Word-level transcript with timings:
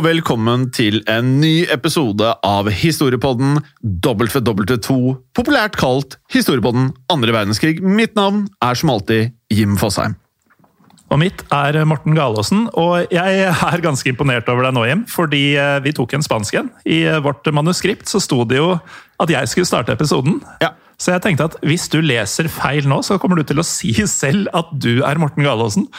Og 0.00 0.06
velkommen 0.06 0.62
til 0.72 1.02
en 1.12 1.26
ny 1.42 1.66
episode 1.68 2.24
av 2.46 2.68
Historiepodden 2.72 3.58
WW2, 3.84 4.94
populært 5.36 5.74
kalt 5.76 6.14
Historiepodden 6.32 6.86
andre 7.12 7.34
verdenskrig. 7.36 7.82
Mitt 7.84 8.14
navn 8.16 8.46
er 8.64 8.78
som 8.80 8.94
alltid 8.94 9.34
Jim 9.52 9.74
Fosheim. 9.76 10.14
Og 11.12 11.20
mitt 11.20 11.44
er 11.52 11.76
Morten 11.90 12.16
Galaasen, 12.16 12.62
og 12.80 13.12
jeg 13.12 13.42
er 13.50 13.84
ganske 13.84 14.08
imponert 14.08 14.48
over 14.48 14.64
deg 14.64 14.78
nå, 14.78 14.86
Jim. 14.88 15.02
Fordi 15.10 15.42
eh, 15.60 15.82
vi 15.84 15.92
tok 15.98 16.16
en 16.16 16.24
spansk 16.24 16.56
en. 16.62 16.72
I 16.88 17.02
eh, 17.10 17.20
vårt 17.20 17.44
manuskript 17.52 18.08
så 18.08 18.22
sto 18.24 18.40
det 18.48 18.62
jo 18.62 18.70
at 19.20 19.34
jeg 19.34 19.52
skulle 19.52 19.68
starte 19.68 19.92
episoden. 19.98 20.40
Ja. 20.64 20.72
Så 20.96 21.12
jeg 21.12 21.26
tenkte 21.26 21.50
at 21.50 21.60
hvis 21.66 21.90
du 21.92 21.98
leser 22.00 22.48
feil 22.48 22.88
nå, 22.88 23.02
så 23.04 23.20
kommer 23.20 23.36
du 23.36 23.44
til 23.44 23.60
å 23.60 23.66
si 23.68 23.92
selv 24.08 24.48
at 24.56 24.72
du 24.72 25.02
er 25.04 25.20
Morten 25.20 25.44
Galaasen. 25.44 25.90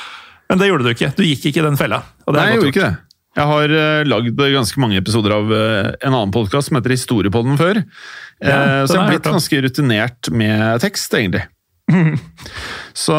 Men 0.50 0.64
det 0.64 0.74
gjorde 0.74 0.90
du 0.90 0.94
ikke. 0.96 1.14
Du 1.22 1.26
gikk 1.28 1.52
ikke 1.52 1.62
i 1.62 1.70
den 1.70 1.78
fella. 1.78 2.02
Nei, 2.26 2.50
jeg 2.50 2.64
gjorde 2.64 2.74
ikke 2.74 2.90
det. 2.90 2.94
Jeg 3.32 3.48
har 3.48 3.72
uh, 3.72 4.02
lagd 4.04 4.36
ganske 4.36 4.82
mange 4.84 5.00
episoder 5.00 5.32
av 5.38 5.52
uh, 5.52 5.94
en 6.04 6.12
annen 6.12 6.34
podkast 6.36 6.68
som 6.68 6.78
heter 6.80 6.96
Historiepodden 6.98 7.56
før. 7.60 7.80
Eh, 7.80 8.50
Ja, 8.50 8.84
så 8.84 8.98
jeg 8.98 9.04
har 9.04 9.12
blitt 9.14 9.30
ganske 9.30 9.62
rutinert 9.64 10.32
med 10.36 10.82
tekst, 10.84 11.14
egentlig. 11.16 11.46
så 13.06 13.16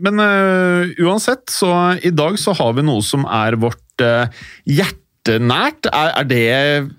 Men 0.00 0.20
uansett, 1.04 1.44
så 1.52 1.70
i 2.00 2.12
dag 2.14 2.38
så 2.40 2.54
har 2.56 2.72
vi 2.76 2.84
noe 2.86 3.04
som 3.04 3.26
er 3.28 3.56
vårt 3.60 4.04
hjertenært. 4.68 5.88
Er, 5.92 6.12
er, 6.22 6.28
det, 6.28 6.44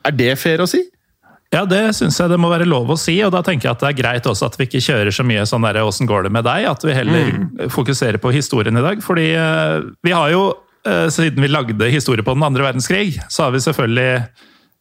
er 0.06 0.18
det 0.18 0.34
fair 0.42 0.62
å 0.64 0.70
si? 0.70 0.84
Ja, 1.54 1.66
det 1.70 1.82
syns 1.98 2.18
jeg 2.18 2.32
det 2.32 2.40
må 2.42 2.50
være 2.50 2.66
lov 2.66 2.90
å 2.94 2.98
si, 2.98 3.20
og 3.26 3.34
da 3.36 3.44
tenker 3.46 3.70
jeg 3.70 3.76
at 3.76 3.84
det 3.84 3.90
er 3.92 4.00
greit 4.00 4.30
også 4.30 4.48
at 4.50 4.56
vi 4.58 4.66
ikke 4.66 4.82
kjører 4.82 5.14
så 5.14 5.26
mye 5.28 5.46
sånn 5.50 5.66
der 5.68 5.84
'åssen 5.84 6.10
går 6.10 6.26
det 6.26 6.34
med 6.34 6.48
deg', 6.48 6.70
at 6.70 6.86
vi 6.86 6.96
heller 6.98 7.70
fokuserer 7.74 8.18
på 8.18 8.34
historien 8.34 8.78
i 8.78 8.86
dag. 8.86 9.04
Fordi 9.06 9.28
vi 10.02 10.16
har 10.16 10.32
jo, 10.34 10.48
siden 10.84 11.40
vi 11.40 11.48
lagde 11.48 11.88
historie 11.88 12.26
på 12.26 12.34
den 12.36 12.44
andre 12.44 12.66
verdenskrig, 12.66 13.14
så 13.32 13.46
har 13.46 13.54
vi 13.56 13.62
selvfølgelig 13.64 14.24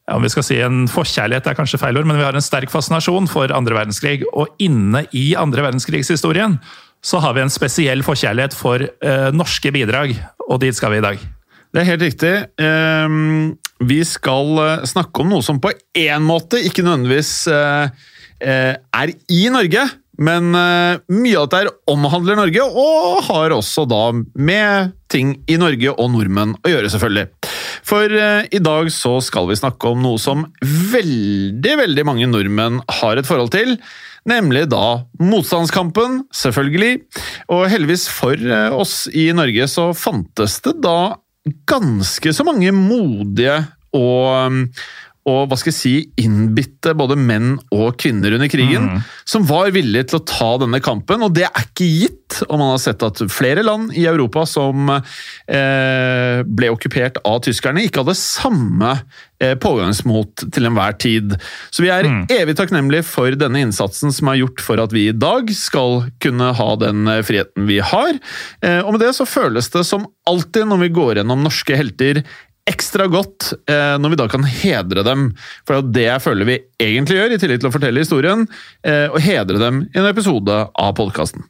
ja, 0.09 0.17
om 0.17 0.25
vi 0.25 0.31
skal 0.33 0.45
si 0.47 0.59
en 0.63 0.87
forkjærlighet 0.91 1.47
er 1.47 1.59
kanskje 1.59 1.79
feil 1.81 1.99
ord, 2.01 2.09
men 2.11 2.19
vi 2.19 2.27
har 2.27 2.37
en 2.37 2.45
sterk 2.45 2.73
fascinasjon 2.73 3.29
for 3.31 3.53
andre 3.55 3.77
verdenskrig. 3.79 4.25
Og 4.35 4.51
inne 4.63 5.05
i 5.15 5.33
andre 5.39 5.63
verdenskrigshistorien 5.69 6.59
så 7.03 7.21
har 7.23 7.37
vi 7.37 7.45
en 7.45 7.53
spesiell 7.53 8.03
forkjærlighet 8.07 8.55
for 8.55 8.83
eh, 8.83 9.29
norske 9.35 9.73
bidrag, 9.75 10.15
og 10.49 10.61
dit 10.63 10.77
skal 10.77 10.95
vi 10.95 11.01
i 11.01 11.07
dag. 11.07 11.23
Det 11.73 11.81
er 11.81 11.89
helt 11.89 12.05
riktig. 12.05 12.35
Eh, 12.61 13.17
vi 13.93 14.01
skal 14.07 14.63
eh, 14.63 14.85
snakke 14.91 15.23
om 15.23 15.33
noe 15.33 15.47
som 15.47 15.63
på 15.63 15.73
én 15.99 16.27
måte 16.27 16.61
ikke 16.63 16.85
nødvendigvis 16.87 17.33
eh, 17.51 18.07
eh, 18.43 18.75
er 18.75 19.15
i 19.31 19.43
Norge, 19.55 19.87
men 20.21 20.53
uh, 20.53 21.01
mye 21.09 21.39
av 21.41 21.47
dette 21.47 21.61
her 21.63 21.71
omhandler 21.89 22.37
Norge, 22.37 22.65
og 22.69 23.23
har 23.31 23.55
også 23.57 23.87
da 23.89 24.03
med 24.37 24.93
ting 25.13 25.35
i 25.49 25.57
Norge 25.61 25.95
og 25.95 26.13
nordmenn 26.13 26.55
å 26.61 26.73
gjøre, 26.73 26.91
selvfølgelig. 26.93 27.27
For 27.89 28.13
uh, 28.13 28.45
i 28.53 28.61
dag 28.63 28.93
så 28.93 29.17
skal 29.25 29.49
vi 29.49 29.59
snakke 29.59 29.93
om 29.93 30.03
noe 30.05 30.21
som 30.21 30.45
veldig, 30.63 31.77
veldig 31.85 32.07
mange 32.09 32.29
nordmenn 32.29 32.83
har 33.01 33.21
et 33.21 33.29
forhold 33.29 33.55
til. 33.57 33.79
Nemlig 34.29 34.69
da 34.71 35.03
motstandskampen, 35.19 36.23
selvfølgelig. 36.37 37.03
Og 37.51 37.67
heldigvis 37.73 38.07
for 38.13 38.37
uh, 38.37 38.71
oss 38.77 39.07
i 39.09 39.31
Norge 39.35 39.67
så 39.71 39.91
fantes 39.97 40.61
det 40.67 40.77
da 40.85 41.15
ganske 41.67 42.31
så 42.37 42.45
mange 42.47 42.71
modige 42.77 43.63
og, 43.93 44.69
og 45.29 45.45
hva 45.47 45.57
skal 45.59 45.71
jeg 45.71 45.77
si, 45.77 45.93
innbitte 46.19 46.97
både 46.99 47.15
menn 47.15 47.55
og 47.71 47.95
kvinner 48.03 48.35
under 48.35 48.51
krigen, 48.51 48.89
som 49.29 49.45
var 49.47 49.71
villige 49.75 50.09
til 50.11 50.19
å 50.19 50.25
ta 50.27 50.49
denne 50.59 50.81
kampen. 50.83 51.23
Og 51.23 51.37
det 51.37 51.45
er 51.47 51.63
ikke 51.63 51.87
gitt, 51.87 52.41
og 52.49 52.59
man 52.59 52.73
har 52.73 52.81
sett 52.83 53.05
at 53.07 53.23
flere 53.31 53.63
land 53.63 53.95
i 53.95 54.09
Europa 54.11 54.43
som 54.51 54.91
eh, 54.91 56.43
ble 56.43 56.73
okkupert 56.75 57.23
av 57.29 57.39
tyskerne, 57.47 57.87
ikke 57.87 58.03
hadde 58.03 58.19
samme 58.19 58.97
eh, 59.39 59.55
pågangsmot 59.63 60.49
til 60.51 60.67
enhver 60.67 60.99
tid. 60.99 61.39
Så 61.71 61.87
vi 61.87 61.93
er 61.95 62.11
evig 62.27 62.59
takknemlige 62.59 63.07
for 63.07 63.39
denne 63.39 63.63
innsatsen 63.63 64.11
som 64.15 64.33
er 64.33 64.43
gjort 64.43 64.67
for 64.67 64.83
at 64.83 64.95
vi 64.97 65.07
i 65.13 65.15
dag 65.15 65.55
skal 65.55 66.09
kunne 66.25 66.51
ha 66.59 66.71
den 66.83 67.07
eh, 67.07 67.23
friheten 67.23 67.71
vi 67.71 67.79
har. 67.79 68.19
Eh, 68.59 68.81
og 68.83 68.97
med 68.97 69.07
det 69.07 69.15
så 69.15 69.29
føles 69.29 69.71
det 69.71 69.87
som 69.87 70.11
alltid 70.27 70.67
når 70.67 70.89
vi 70.89 70.97
går 70.99 71.21
gjennom 71.23 71.47
norske 71.47 71.79
helter, 71.79 72.27
ekstra 72.71 73.09
godt 73.11 73.53
eh, 73.71 73.97
når 73.99 74.13
vi 74.13 74.19
da 74.21 74.29
kan 74.31 74.45
hedre 74.47 75.05
dem. 75.07 75.31
For 75.67 75.79
det 75.79 75.83
er 75.83 75.95
det 75.97 76.05
jeg 76.07 76.25
føler 76.27 76.49
vi 76.49 76.59
egentlig 76.83 77.19
gjør, 77.19 77.35
i 77.35 77.41
tillegg 77.43 77.63
til 77.63 77.71
å 77.71 77.75
fortelle 77.75 78.05
historien, 78.05 78.45
eh, 78.87 79.09
og 79.11 79.19
hedre 79.25 79.59
dem 79.63 79.85
i 79.91 79.99
en 80.03 80.11
episode 80.11 80.61
av 80.71 80.95
podkasten. 80.99 81.47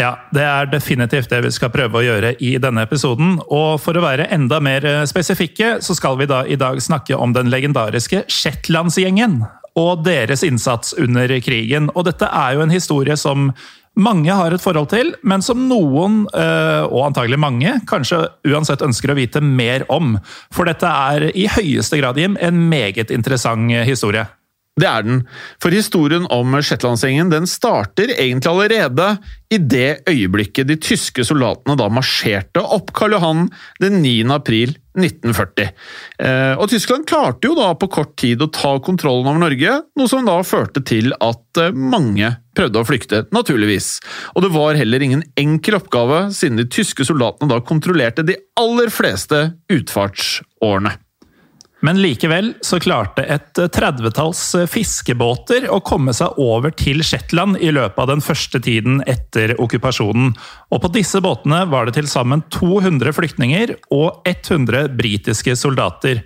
Ja, 0.00 0.14
det 0.32 0.44
er 0.48 0.70
definitivt 0.72 1.28
det 1.28 1.42
vi 1.44 1.50
skal 1.52 1.72
prøve 1.72 2.00
å 2.00 2.04
gjøre 2.04 2.32
i 2.40 2.54
denne 2.60 2.86
episoden. 2.86 3.34
Og 3.52 3.76
for 3.82 3.96
å 3.96 4.04
være 4.04 4.30
enda 4.32 4.60
mer 4.64 4.86
eh, 4.88 5.02
spesifikke, 5.08 5.76
så 5.84 5.96
skal 5.96 6.16
vi 6.20 6.28
da 6.30 6.42
i 6.48 6.56
dag 6.60 6.80
snakke 6.80 7.16
om 7.16 7.34
den 7.36 7.52
legendariske 7.52 8.24
Shetlandsgjengen 8.32 9.42
og 9.76 10.04
deres 10.04 10.44
innsats 10.44 10.92
under 11.00 11.32
krigen. 11.44 11.90
Og 11.96 12.08
dette 12.08 12.28
er 12.28 12.56
jo 12.56 12.64
en 12.64 12.72
historie 12.72 13.16
som 13.20 13.52
mange 13.96 14.32
har 14.32 14.54
et 14.54 14.62
forhold 14.62 14.88
til, 14.92 15.12
men 15.22 15.42
som 15.44 15.66
noen, 15.68 16.22
eh, 16.32 16.84
og 16.86 17.08
antagelig 17.10 17.38
mange, 17.40 17.74
kanskje 17.88 18.24
uansett 18.48 18.84
ønsker 18.84 19.12
å 19.12 19.18
vite 19.18 19.42
mer 19.44 19.84
om. 19.92 20.16
For 20.54 20.68
dette 20.68 20.88
er 20.88 21.28
i 21.36 21.48
høyeste 21.50 22.00
grad, 22.00 22.20
Jim, 22.20 22.38
en 22.40 22.68
meget 22.70 23.12
interessant 23.12 23.72
eh, 23.72 23.84
historie. 23.88 24.26
Det 24.80 24.86
er 24.88 25.02
den. 25.04 25.18
For 25.60 25.74
historien 25.74 26.24
om 26.32 26.54
Shetlandsgjengen 26.64 27.28
den 27.28 27.44
starter 27.50 28.08
egentlig 28.14 28.48
allerede 28.48 29.08
i 29.52 29.58
det 29.60 30.06
øyeblikket 30.08 30.70
de 30.70 30.78
tyske 30.80 31.26
soldatene 31.28 31.76
da 31.76 31.90
marsjerte 31.92 32.62
opp 32.64 32.88
Karl 32.96 33.18
Johan 33.18 33.50
den 33.82 34.00
9. 34.00 34.14
april 34.32 34.72
1940. 34.96 35.68
Eh, 36.24 36.54
og 36.56 36.72
Tyskland 36.72 37.04
klarte 37.08 37.50
jo 37.50 37.58
da 37.58 37.68
på 37.76 37.90
kort 37.92 38.16
tid 38.20 38.40
å 38.40 38.48
ta 38.48 38.72
kontrollen 38.84 39.28
over 39.28 39.44
Norge, 39.44 39.76
noe 39.98 40.08
som 40.08 40.24
da 40.24 40.38
førte 40.40 40.80
til 40.88 41.12
at 41.20 41.60
eh, 41.60 41.76
mange 41.76 42.32
prøvde 42.56 42.80
å 42.80 42.88
flykte, 42.88 43.22
naturligvis. 43.32 43.98
Og 44.32 44.46
det 44.46 44.54
var 44.56 44.80
heller 44.80 45.04
ingen 45.04 45.24
enkel 45.36 45.76
oppgave, 45.82 46.26
siden 46.32 46.60
de 46.60 46.68
tyske 46.72 47.04
soldatene 47.08 47.52
da 47.52 47.60
kontrollerte 47.60 48.24
de 48.24 48.40
aller 48.60 48.92
fleste 48.92 49.50
utfarts- 49.72 50.40
årene. 50.64 50.96
Men 51.82 51.98
likevel 51.98 52.52
så 52.62 52.78
klarte 52.78 53.24
et 53.26 53.58
30-talls 53.58 54.42
fiskebåter 54.70 55.66
å 55.66 55.80
komme 55.82 56.14
seg 56.14 56.38
over 56.38 56.70
til 56.78 57.02
Shetland 57.02 57.58
i 57.58 57.72
løpet 57.74 57.98
av 58.04 58.12
den 58.12 58.22
første 58.22 58.60
tiden 58.62 59.00
etter 59.10 59.56
okkupasjonen. 59.58 60.30
Og 60.70 60.84
på 60.84 60.92
disse 60.94 61.18
båtene 61.24 61.64
var 61.72 61.88
det 61.88 61.96
til 61.98 62.06
sammen 62.10 62.44
200 62.54 63.10
flyktninger 63.18 63.74
og 63.90 64.22
100 64.30 64.94
britiske 64.94 65.58
soldater. 65.58 66.22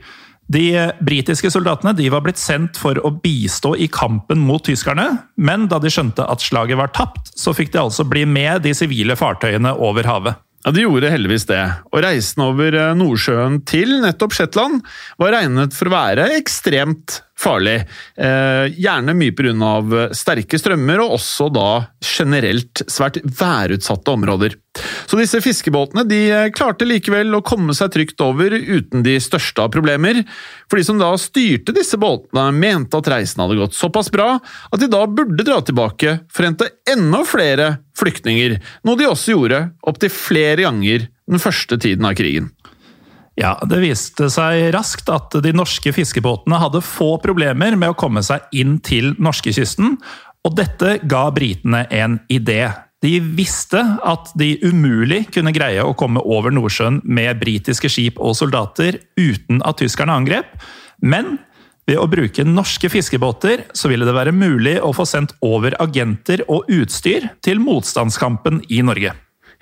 De 0.53 0.69
britiske 1.03 1.49
soldatene 1.51 1.97
de 1.97 2.13
var 2.13 2.23
blitt 2.23 2.39
sendt 2.39 2.77
for 2.79 3.01
å 3.01 3.11
bistå 3.23 3.73
i 3.81 3.89
kampen 3.91 4.45
mot 4.47 4.63
tyskerne, 4.63 5.09
men 5.41 5.67
da 5.73 5.81
de 5.83 5.91
skjønte 5.91 6.29
at 6.29 6.45
slaget 6.45 6.79
var 6.79 6.93
tapt, 6.95 7.33
så 7.33 7.57
fikk 7.57 7.73
de 7.73 7.83
altså 7.83 8.07
bli 8.07 8.29
med 8.29 8.63
de 8.69 8.77
sivile 8.77 9.17
fartøyene 9.19 9.73
over 9.83 10.07
havet. 10.07 10.46
Ja, 10.67 10.73
De 10.75 10.83
gjorde 10.83 11.13
heldigvis 11.13 11.47
det, 11.47 11.63
og 11.95 12.01
reisen 12.03 12.43
over 12.43 12.75
eh, 12.75 12.95
Nordsjøen 12.99 13.61
til 13.71 14.01
nettopp 14.03 14.35
Shetland 14.35 14.81
var 15.23 15.37
regnet 15.37 15.77
for 15.77 15.87
å 15.87 15.95
være 15.95 16.25
ekstremt 16.41 17.21
farlig. 17.41 17.83
Eh, 18.17 18.67
gjerne 18.77 19.15
mye 19.17 19.35
pga. 19.37 20.09
sterke 20.17 20.59
strømmer, 20.59 21.03
og 21.05 21.19
også 21.19 21.49
da 21.53 21.71
generelt 22.01 22.83
svært 22.89 23.21
værutsatte 23.25 24.13
områder. 24.13 24.57
Så 25.07 25.19
disse 25.21 25.41
fiskebåtene 25.45 26.05
de 26.09 26.21
eh, 26.33 26.51
klarte 26.55 26.89
likevel 26.89 27.35
å 27.37 27.45
komme 27.45 27.75
seg 27.77 27.93
trygt 27.95 28.21
over 28.25 28.53
uten 28.53 29.05
de 29.07 29.17
største 29.23 29.65
av 29.65 29.73
problemer. 29.75 30.23
For 30.71 30.81
de 30.81 30.87
som 30.89 31.01
da 31.01 31.13
styrte 31.21 31.75
disse 31.77 31.99
båtene, 32.01 32.49
mente 32.57 32.99
at 32.99 33.11
reisen 33.13 33.45
hadde 33.45 33.59
gått 33.61 33.77
såpass 33.77 34.11
bra 34.13 34.37
at 34.37 34.81
de 34.81 34.91
da 34.93 35.05
burde 35.07 35.47
dra 35.47 35.61
tilbake 35.65 36.19
for 36.33 36.45
å 36.45 36.51
hente 36.51 36.73
enda 36.91 37.23
flere 37.29 37.71
flyktninger, 37.97 38.59
noe 38.85 39.01
de 39.01 39.09
også 39.09 39.37
gjorde 39.37 39.63
opptil 39.89 40.13
flere 40.13 40.67
ganger 40.67 41.09
den 41.27 41.43
første 41.43 41.79
tiden 41.83 42.07
av 42.07 42.17
krigen. 42.19 42.51
Ja, 43.37 43.59
Det 43.69 43.83
viste 43.83 44.31
seg 44.33 44.71
raskt 44.73 45.11
at 45.13 45.35
de 45.45 45.53
norske 45.53 45.93
fiskebåtene 45.93 46.57
hadde 46.61 46.81
få 46.85 47.17
problemer 47.21 47.77
med 47.77 47.93
å 47.93 47.99
komme 47.99 48.23
seg 48.25 48.47
inn 48.57 48.79
til 48.81 49.13
norskekysten, 49.21 49.99
og 50.47 50.57
dette 50.57 50.97
ga 51.05 51.27
britene 51.35 51.85
en 51.93 52.21
idé. 52.33 52.71
De 53.05 53.19
visste 53.21 53.83
at 54.09 54.31
de 54.41 54.55
umulig 54.65 55.27
kunne 55.35 55.53
greie 55.53 55.83
å 55.85 55.95
komme 55.99 56.23
over 56.25 56.55
Nordsjøen 56.55 57.03
med 57.05 57.37
britiske 57.43 57.91
skip 57.93 58.17
og 58.23 58.39
soldater 58.39 59.03
uten 59.21 59.61
at 59.69 59.83
tyskerne 59.83 60.17
angrep, 60.17 60.57
men 61.05 61.37
ved 61.87 62.01
å 62.01 62.09
bruke 62.11 62.47
norske 62.47 62.89
fiskebåter 62.91 63.67
så 63.77 63.93
ville 63.93 64.09
det 64.09 64.17
være 64.17 64.35
mulig 64.35 64.79
å 64.83 64.95
få 64.97 65.05
sendt 65.07 65.37
over 65.45 65.77
agenter 65.83 66.43
og 66.49 66.67
utstyr 66.73 67.29
til 67.45 67.61
motstandskampen 67.63 68.65
i 68.73 68.81
Norge. 68.87 69.13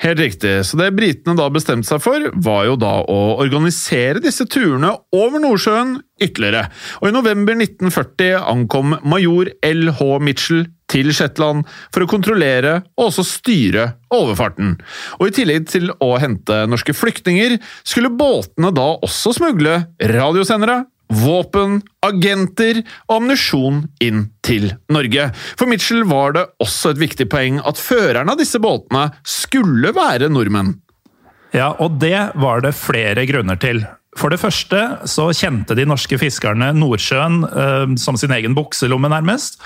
Helt 0.03 0.19
riktig, 0.19 0.55
så 0.67 0.79
det 0.81 0.91
britene 0.97 1.37
da 1.39 1.47
bestemte 1.53 1.87
seg 1.87 2.03
for, 2.03 2.31
var 2.43 2.65
jo 2.67 2.75
da 2.81 2.97
å 3.07 3.19
organisere 3.43 4.23
disse 4.23 4.47
turene 4.51 4.91
over 5.15 5.43
Nordsjøen 5.43 5.97
ytterligere. 6.23 6.67
Og 7.01 7.11
i 7.11 7.15
november 7.15 7.55
1940 7.59 8.41
ankom 8.43 8.97
major 9.07 9.53
L.H. 9.65 10.09
Mitchell 10.25 10.65
til 10.91 11.11
Shetland 11.17 11.65
for 11.95 12.05
å 12.05 12.11
kontrollere 12.11 12.81
og 12.99 13.09
også 13.09 13.25
styre 13.27 13.87
overfarten. 14.15 14.77
Og 15.19 15.31
i 15.31 15.37
tillegg 15.39 15.69
til 15.71 15.91
å 16.03 16.15
hente 16.23 16.65
norske 16.71 16.95
flyktninger, 16.97 17.57
skulle 17.87 18.13
båtene 18.15 18.75
da 18.75 18.91
også 18.99 19.35
smugle 19.39 19.81
radiosendere, 20.11 20.83
våpen, 21.19 21.81
agenter 22.05 22.83
og 23.09 23.17
ammunisjon 23.19 23.83
inn 24.05 24.29
til 24.45 24.71
Norge. 24.93 25.31
For 25.59 25.71
Mitchell 25.71 26.05
var 26.11 26.37
det 26.37 26.47
også 26.63 26.95
et 26.95 27.03
viktig 27.03 27.29
poeng 27.33 27.61
at 27.65 27.81
førerne 27.81 28.35
av 28.35 28.41
disse 28.41 28.61
båtene 28.63 29.09
skulle 29.27 29.95
være 29.97 30.31
nordmenn. 30.33 30.75
Ja, 31.55 31.73
og 31.79 32.01
det 32.03 32.19
var 32.41 32.65
det 32.65 32.75
flere 32.77 33.27
grunner 33.31 33.59
til. 33.61 33.85
For 34.19 34.31
det 34.31 34.41
første 34.43 34.81
så 35.11 35.29
kjente 35.35 35.75
de 35.79 35.87
norske 35.87 36.19
fiskerne 36.19 36.71
Nordsjøen 36.77 37.41
eh, 37.47 37.95
som 38.01 38.19
sin 38.19 38.35
egen 38.35 38.55
bukselomme, 38.59 39.11
nærmest. 39.11 39.59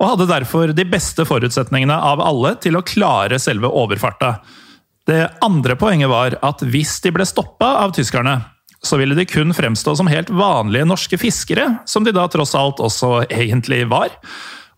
Og 0.00 0.10
hadde 0.10 0.28
derfor 0.28 0.72
de 0.76 0.86
beste 0.88 1.24
forutsetningene 1.28 1.96
av 1.96 2.22
alle 2.24 2.54
til 2.60 2.76
å 2.76 2.84
klare 2.84 3.38
selve 3.40 3.70
overfarta. 3.70 4.38
Det 5.08 5.22
andre 5.44 5.76
poenget 5.76 6.08
var 6.08 6.36
at 6.44 6.64
hvis 6.64 6.96
de 7.04 7.12
ble 7.14 7.26
stoppa 7.28 7.74
av 7.84 7.92
tyskerne, 7.96 8.38
så 8.84 8.98
ville 9.00 9.16
de 9.16 9.26
kun 9.28 9.54
fremstå 9.56 9.96
som 9.98 10.10
helt 10.10 10.30
vanlige 10.32 10.88
norske 10.88 11.18
fiskere, 11.20 11.70
som 11.88 12.04
de 12.04 12.14
da 12.14 12.26
tross 12.30 12.54
alt 12.58 12.82
også 12.84 13.24
egentlig 13.28 13.84
var. 13.90 14.12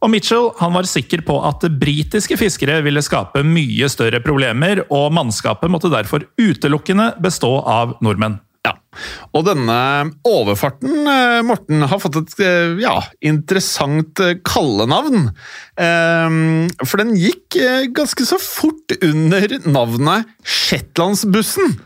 Og 0.04 0.12
Mitchell 0.12 0.50
han 0.60 0.74
var 0.76 0.88
sikker 0.88 1.22
på 1.26 1.38
at 1.48 1.64
britiske 1.80 2.36
fiskere 2.38 2.82
ville 2.84 3.02
skape 3.04 3.42
mye 3.46 3.88
større 3.90 4.20
problemer, 4.24 4.84
og 4.92 5.14
mannskapet 5.16 5.72
måtte 5.72 5.92
derfor 5.92 6.28
utelukkende 6.38 7.14
bestå 7.22 7.56
av 7.64 7.96
nordmenn. 8.04 8.40
Ja, 8.66 8.72
Og 9.36 9.44
denne 9.46 9.78
overfarten, 10.26 11.06
eh, 11.06 11.42
Morten, 11.46 11.84
har 11.86 12.00
fått 12.02 12.16
et 12.18 12.40
eh, 12.42 12.80
ja, 12.82 12.96
interessant 13.22 14.18
eh, 14.18 14.38
kallenavn. 14.42 15.28
Ehm, 15.78 16.66
For 16.82 16.98
den 16.98 17.14
gikk 17.20 17.60
ganske 17.94 18.26
så 18.26 18.40
fort 18.42 18.96
under 18.98 19.60
navnet 19.68 20.26
Shetlandsbussen. 20.42 21.76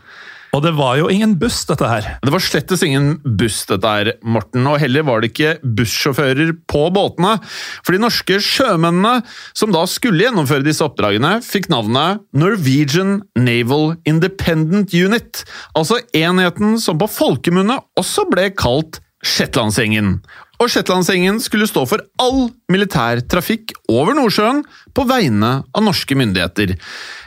Og 0.51 0.63
det 0.65 0.73
var 0.75 0.97
jo 0.99 1.07
ingen 1.11 1.37
buss, 1.39 1.61
dette 1.69 1.87
her. 1.87 2.07
Det 2.19 2.31
var 2.33 2.43
slettes 2.43 2.81
ingen 2.83 3.13
buss, 3.39 3.61
dette 3.69 3.87
her, 3.87 4.09
Morten, 4.19 4.65
og 4.67 4.81
heller 4.83 5.05
var 5.07 5.23
det 5.23 5.31
ikke 5.31 5.53
bussjåfører 5.63 6.51
på 6.67 6.81
båtene. 6.91 7.37
For 7.85 7.95
de 7.95 8.01
norske 8.03 8.39
sjømennene 8.43 9.21
som 9.55 9.71
da 9.71 9.85
skulle 9.87 10.25
gjennomføre 10.25 10.67
disse 10.67 10.83
oppdragene, 10.83 11.37
fikk 11.45 11.69
navnet 11.71 12.19
Norwegian 12.35 13.21
Naval 13.39 13.95
Independent 14.09 14.91
Unit, 14.91 15.45
altså 15.77 16.01
enheten 16.17 16.75
som 16.83 16.99
på 16.99 17.07
folkemunne 17.11 17.79
også 17.99 18.27
ble 18.31 18.49
kalt 18.51 18.99
Shetlandsgjengen. 19.23 20.17
Og 20.61 20.69
Shetlandsengen 20.69 21.39
skulle 21.41 21.65
stå 21.65 21.87
for 21.89 22.03
all 22.21 22.51
militær 22.69 23.23
trafikk 23.25 23.73
over 23.89 24.13
Nordsjøen 24.13 24.59
på 24.93 25.05
vegne 25.09 25.49
av 25.65 25.81
norske 25.81 26.13
myndigheter. 26.17 26.75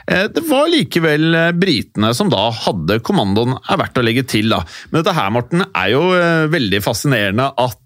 Eh, 0.07 0.27
Det 0.31 0.43
var 0.47 0.69
likevel 0.71 1.35
eh, 1.35 1.51
britene 1.51 2.13
som 2.15 2.31
da 2.31 2.47
hadde 2.63 3.01
kommandoen, 3.03 3.57
er 3.59 3.81
verdt 3.81 3.99
å 3.99 4.05
legge 4.05 4.23
til. 4.23 4.47
da. 4.53 4.61
Men 4.87 5.01
dette 5.01 5.17
her, 5.17 5.33
Morten, 5.35 5.65
er 5.67 5.91
jo 5.91 6.05
eh, 6.15 6.47
veldig 6.53 6.79
fascinerende 6.85 7.51
at 7.51 7.81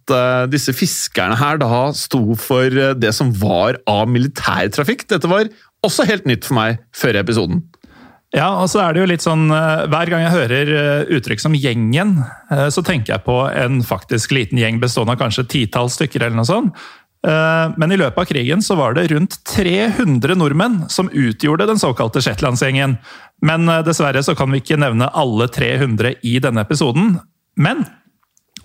disse 0.50 0.74
fiskerne 0.74 1.36
her 1.38 1.60
da 1.62 1.92
sto 1.94 2.34
for 2.34 2.74
det 2.98 3.12
som 3.13 3.30
var 3.38 3.78
av 3.86 4.07
militærtrafikk. 4.10 5.06
Dette 5.06 5.30
var 5.30 5.52
også 5.86 6.07
helt 6.10 6.25
nytt 6.25 6.48
for 6.48 6.57
meg 6.57 6.80
før 6.98 7.19
episoden. 7.22 7.62
Ja, 8.36 8.50
og 8.62 8.68
så 8.70 8.84
er 8.84 8.94
det 8.94 9.02
jo 9.02 9.10
litt 9.10 9.26
sånn 9.26 9.48
eh, 9.50 9.88
Hver 9.90 10.12
gang 10.12 10.22
jeg 10.22 10.36
hører 10.36 10.72
eh, 10.78 11.14
uttrykk 11.18 11.42
som 11.42 11.56
'gjengen', 11.58 12.20
eh, 12.54 12.68
så 12.70 12.84
tenker 12.86 13.16
jeg 13.16 13.26
på 13.26 13.38
en 13.50 13.81
faktisk 13.81 14.36
liten 14.38 14.62
gjeng 14.62 14.78
bestående 14.81 15.16
av 15.16 15.21
kanskje 15.24 15.48
titalls 15.50 15.98
stykker. 15.98 16.21
eller 16.21 16.38
noe 16.38 16.50
sånt. 16.50 16.74
Men 17.21 17.92
i 17.92 17.98
løpet 18.00 18.18
av 18.21 18.28
krigen 18.30 18.62
så 18.64 18.78
var 18.80 18.94
det 18.95 19.09
rundt 19.12 19.33
300 19.44 20.38
nordmenn 20.40 20.86
som 20.88 21.09
utgjorde 21.12 21.66
den 21.68 21.76
såkalte 21.76 22.21
Shetlandsgjengen. 22.24 22.95
Men 23.44 23.68
dessverre 23.83 24.24
så 24.24 24.38
kan 24.40 24.48
vi 24.54 24.62
ikke 24.62 24.80
nevne 24.80 25.09
alle 25.12 25.50
300 25.52 26.16
i 26.24 26.38
denne 26.40 26.64
episoden. 26.64 27.18
Men 27.59 27.83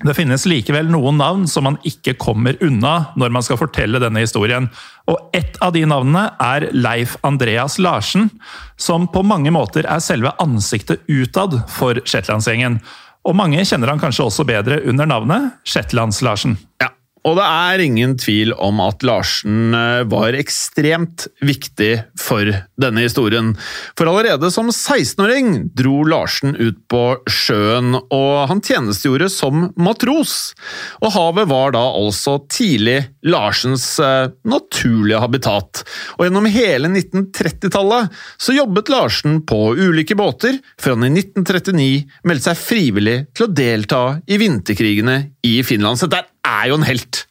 det 0.05 0.17
finnes 0.19 0.45
likevel 0.49 0.91
noen 0.93 1.17
navn 1.21 1.47
som 1.49 1.65
man 1.69 1.79
ikke 1.89 2.17
kommer 2.21 2.59
unna 2.65 3.11
når 3.21 3.33
man 3.33 3.45
skal 3.47 3.59
fortelle 3.61 4.01
denne 4.03 4.25
historien. 4.25 4.69
Og 5.09 5.31
ett 5.37 5.57
av 5.65 5.73
de 5.77 5.85
navnene 5.89 6.27
er 6.43 6.69
Leif 6.77 7.17
Andreas 7.25 7.79
Larsen, 7.81 8.29
som 8.77 9.09
på 9.09 9.25
mange 9.25 9.53
måter 9.55 9.89
er 9.89 10.05
selve 10.05 10.35
ansiktet 10.43 11.05
utad 11.09 11.57
for 11.73 12.01
Shetlandsgjengen. 12.05 12.81
Og 13.25 13.37
mange 13.39 13.65
kjenner 13.65 13.93
han 13.93 14.03
kanskje 14.03 14.27
også 14.29 14.45
bedre 14.49 14.83
under 14.85 15.09
navnet 15.09 15.55
Shetlands-Larsen. 15.65 16.59
Ja, 16.83 16.91
og 17.25 17.39
det 17.39 17.45
er 17.45 17.81
ingen 17.81 18.15
tvil 18.21 18.53
om 18.61 18.83
at 18.85 19.05
Larsen 19.07 19.73
eh, 19.77 20.03
var 20.13 20.37
ekstremt 20.37 21.25
viktig 21.45 21.93
for 22.21 22.51
denne 22.81 23.05
historien. 23.07 23.55
For 23.97 24.11
allerede 24.11 24.51
som 24.53 24.69
16-åring 24.69 25.71
dro 25.77 26.03
Larsen 26.05 26.53
ut 26.59 26.83
på 26.93 27.03
sjøen, 27.31 27.97
og 27.97 28.33
han 28.51 28.61
tjenestegjorde 28.65 29.31
som 29.33 29.71
matros. 29.81 30.53
Og 31.01 31.15
havet 31.17 31.49
var 31.49 31.73
da 31.77 31.87
altså 31.97 32.37
tidlig 32.53 33.01
Larsens 33.25 33.87
eh, 34.05 34.29
naturlige 34.45 35.23
habitat. 35.25 35.85
Og 36.19 36.27
gjennom 36.27 36.51
hele 36.53 36.93
1930-tallet 36.93 38.13
så 38.37 38.59
jobbet 38.59 38.93
Larsen 38.93 39.41
på 39.49 39.63
ulike 39.81 40.19
båter, 40.19 40.61
før 40.77 40.99
han 40.99 41.09
i 41.09 41.25
1939 41.25 41.89
meldte 42.29 42.51
seg 42.53 42.61
frivillig 42.61 43.19
til 43.33 43.49
å 43.49 43.53
delta 43.65 44.05
i 44.29 44.41
vinterkrigene 44.45 45.19
i 45.49 45.57
Finland. 45.65 45.97
Så 45.97 46.13
det 46.13 46.21
er 46.21 46.34
jo 46.71 46.79
en 46.79 46.87
helt. 46.87 47.25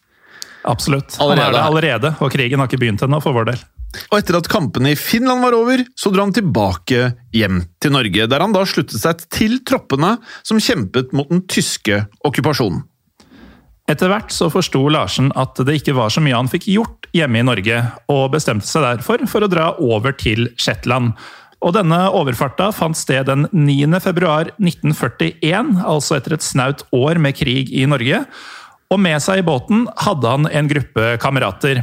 Absolutt. 0.63 1.17
Han 1.19 1.35
er 1.35 1.51
det 1.53 1.61
allerede, 1.61 2.13
og 2.23 2.31
krigen 2.33 2.61
har 2.61 2.69
ikke 2.71 2.81
begynt 2.81 3.03
ennå, 3.03 3.19
for 3.23 3.35
vår 3.35 3.51
del. 3.51 3.63
Og 4.09 4.17
etter 4.17 4.37
at 4.39 4.49
kampene 4.49 4.93
i 4.93 4.97
Finland 4.97 5.43
var 5.43 5.55
over, 5.57 5.83
så 5.99 6.09
dro 6.13 6.25
han 6.25 6.33
tilbake 6.33 7.11
hjem 7.35 7.61
til 7.83 7.93
Norge, 7.93 8.25
der 8.29 8.41
han 8.41 8.55
da 8.55 8.63
sluttet 8.65 8.97
seg 9.01 9.21
til 9.33 9.59
troppene 9.67 10.15
som 10.41 10.61
kjempet 10.61 11.13
mot 11.13 11.29
den 11.29 11.43
tyske 11.45 12.05
okkupasjonen. 12.25 12.81
Etter 13.91 14.07
hvert 14.07 14.31
så 14.31 14.47
forsto 14.47 14.79
Larsen 14.87 15.27
at 15.35 15.59
det 15.67 15.81
ikke 15.81 15.95
var 15.97 16.11
så 16.13 16.23
mye 16.23 16.37
han 16.37 16.49
fikk 16.49 16.69
gjort 16.71 17.09
hjemme 17.13 17.41
i 17.41 17.45
Norge, 17.45 17.81
og 18.09 18.31
bestemte 18.33 18.67
seg 18.69 18.85
derfor 18.87 19.25
for 19.29 19.43
å 19.43 19.51
dra 19.51 19.73
over 19.83 20.15
til 20.15 20.47
Shetland. 20.55 21.11
Og 21.63 21.75
denne 21.75 21.99
overfarta 22.15 22.71
fant 22.75 22.97
sted 22.97 23.27
den 23.27 23.45
9. 23.51 23.99
februar 24.03 24.49
1941, 24.57 25.75
altså 25.83 26.17
etter 26.17 26.37
et 26.37 26.45
snaut 26.45 26.83
år 26.95 27.19
med 27.23 27.37
krig 27.39 27.71
i 27.75 27.85
Norge. 27.87 28.23
Og 28.93 28.99
med 29.01 29.17
seg 29.25 29.41
i 29.41 29.45
båten 29.45 29.87
hadde 30.05 30.29
han 30.29 30.45
en 30.45 30.69
gruppe 30.69 31.15
kamerater. 31.21 31.81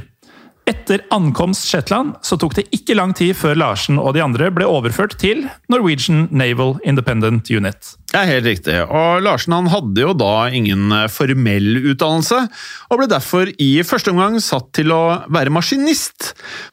Etter 0.71 1.03
ankomst 1.11 1.67
Shetland 1.67 2.15
så 2.23 2.37
tok 2.39 2.55
det 2.61 2.69
ikke 2.77 2.95
lang 2.95 3.15
tid 3.19 3.35
før 3.35 3.59
Larsen 3.59 3.99
og 3.99 4.15
de 4.15 4.23
andre 4.23 4.53
ble 4.55 4.69
overført 4.69 5.17
til 5.19 5.49
Norwegian 5.73 6.29
Naval 6.31 6.77
Independent 6.87 7.51
Unit. 7.51 7.97
Er 8.11 8.27
helt 8.27 8.49
riktig, 8.49 8.75
og 8.91 9.21
Larsen 9.23 9.55
han 9.55 9.69
hadde 9.71 10.03
jo 10.03 10.15
da 10.19 10.49
ingen 10.51 10.91
eh, 10.91 11.07
formell 11.13 11.77
utdannelse, 11.93 12.41
og 12.91 12.99
ble 12.99 13.07
derfor 13.07 13.53
i 13.63 13.69
første 13.87 14.11
omgang 14.11 14.41
satt 14.43 14.73
til 14.75 14.91
å 14.91 15.03
være 15.31 15.53
maskinist. 15.55 16.33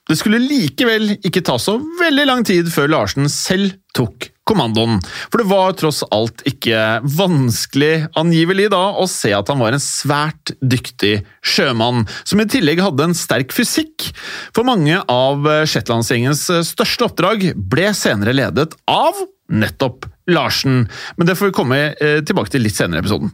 Det 0.10 0.18
skulle 0.18 0.42
likevel 0.42 1.14
ikke 1.20 1.46
ta 1.46 1.60
så 1.62 1.76
veldig 2.02 2.26
lang 2.26 2.42
tid 2.48 2.74
før 2.74 2.90
Larsen 2.96 3.30
selv 3.30 3.78
tok 3.94 4.32
kommandoen, 4.50 4.98
for 5.30 5.44
det 5.44 5.48
var 5.52 5.78
tross 5.78 6.02
alt 6.10 6.42
ikke 6.50 7.04
vanskelig 7.20 8.08
angivelig 8.18 8.72
da 8.74 8.82
å 8.98 9.06
se 9.12 9.30
at 9.36 9.54
han 9.54 9.62
var 9.62 9.78
en 9.78 9.84
svært 9.84 10.56
dyktig 10.58 11.20
sjømann, 11.46 12.08
som 12.26 12.42
i 12.42 12.50
tillegg 12.50 12.82
hadde 12.82 13.12
en 13.12 13.18
sterk 13.18 13.54
fysikk, 13.54 14.10
for 14.58 14.66
mange 14.66 15.04
av 15.06 15.46
Shetlandsgjengens 15.70 16.48
største 16.74 17.12
oppdrag 17.12 17.52
ble 17.60 17.92
senere 17.94 18.34
ledet 18.34 18.72
av 18.90 19.28
nettopp 19.48 20.08
Larsen, 20.32 20.88
men 21.16 21.28
det 21.28 21.38
får 21.40 21.52
vi 21.52 21.58
komme 21.60 21.82
eh, 21.94 22.20
tilbake 22.26 22.54
til 22.54 22.66
litt 22.66 22.76
senere 22.76 23.00
i 23.00 23.06
episoden. 23.06 23.32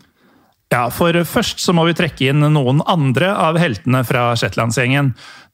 Ja, 0.74 0.88
for 0.90 1.14
først 1.30 1.62
så 1.62 1.74
må 1.76 1.86
vi 1.86 1.96
trekke 1.98 2.32
inn 2.32 2.42
noen 2.56 2.82
andre 2.90 3.30
av 3.38 3.60
heltene 3.62 4.02
fra 4.08 4.32
Shetlandsgjengen. 4.40 5.12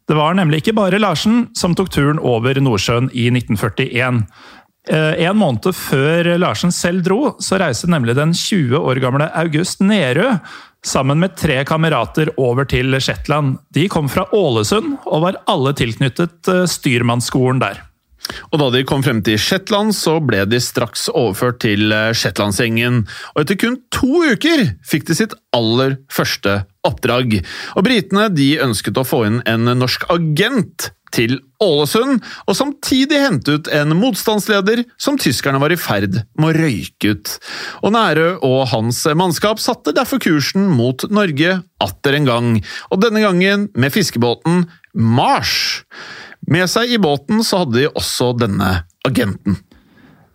Det 0.10 0.16
var 0.18 0.38
nemlig 0.38 0.64
ikke 0.64 0.78
bare 0.78 1.02
Larsen 1.02 1.50
som 1.58 1.76
tok 1.78 1.92
turen 1.94 2.22
over 2.24 2.58
Nordsjøen 2.64 3.12
i 3.12 3.28
1941. 3.34 4.24
Eh, 4.90 5.20
en 5.28 5.38
måned 5.38 5.76
før 5.76 6.32
Larsen 6.40 6.72
selv 6.74 7.04
dro, 7.06 7.20
så 7.44 7.60
reiste 7.62 7.90
nemlig 7.92 8.16
den 8.18 8.32
20 8.34 8.80
år 8.80 9.02
gamle 9.04 9.28
August 9.38 9.84
Nerø 9.84 10.38
sammen 10.86 11.20
med 11.20 11.36
tre 11.38 11.60
kamerater 11.68 12.32
over 12.40 12.66
til 12.70 12.96
Shetland. 13.04 13.58
De 13.76 13.90
kom 13.92 14.08
fra 14.10 14.26
Ålesund 14.34 14.96
og 15.04 15.26
var 15.28 15.42
alle 15.52 15.76
tilknyttet 15.78 16.50
eh, 16.50 16.66
styrmannsskolen 16.70 17.62
der. 17.62 17.84
Og 18.52 18.62
da 18.62 18.70
de 18.74 18.86
kom 18.88 19.04
frem 19.06 19.22
til 19.26 19.40
Shetland, 19.42 19.96
så 19.98 20.18
ble 20.24 20.44
de 20.50 20.62
straks 20.64 21.08
overført 21.12 21.62
til 21.66 21.94
eh, 21.96 22.12
Shetlandsgjengen. 22.16 23.04
Og 23.36 23.44
etter 23.44 23.60
kun 23.60 23.80
to 23.96 24.24
uker 24.30 24.68
fikk 24.88 25.10
de 25.10 25.18
sitt 25.18 25.36
aller 25.56 25.98
første 26.14 26.62
oppdrag. 26.88 27.42
Og 27.76 27.86
britene 27.88 28.30
de 28.34 28.54
ønsket 28.64 29.00
å 29.00 29.08
få 29.08 29.26
inn 29.28 29.44
en 29.50 29.70
norsk 29.80 30.08
agent 30.14 30.92
til 31.16 31.40
Ålesund, 31.64 32.22
og 32.46 32.58
samtidig 32.58 33.20
hente 33.24 33.58
ut 33.58 33.70
en 33.74 33.96
motstandsleder 33.98 34.84
som 35.02 35.18
tyskerne 35.20 35.62
var 35.62 35.74
i 35.74 35.80
ferd 35.80 36.22
med 36.40 36.52
å 36.52 36.54
røyke 36.56 37.16
ut. 37.16 37.34
Og 37.82 37.94
Nærø 37.96 38.30
og 38.46 38.60
hans 38.74 39.02
mannskap 39.18 39.62
satte 39.64 39.96
derfor 39.96 40.22
kursen 40.24 40.70
mot 40.72 41.08
Norge 41.12 41.60
atter 41.84 42.20
en 42.20 42.30
gang, 42.30 42.52
og 42.94 43.04
denne 43.04 43.24
gangen 43.26 43.68
med 43.74 43.96
fiskebåten 43.96 44.68
Mars. 44.94 45.84
Med 46.50 46.66
seg 46.72 46.90
i 46.96 46.98
båten 47.02 47.44
så 47.46 47.64
hadde 47.64 47.78
de 47.78 47.90
også 47.94 48.32
denne 48.42 48.70
agenten. 49.06 49.60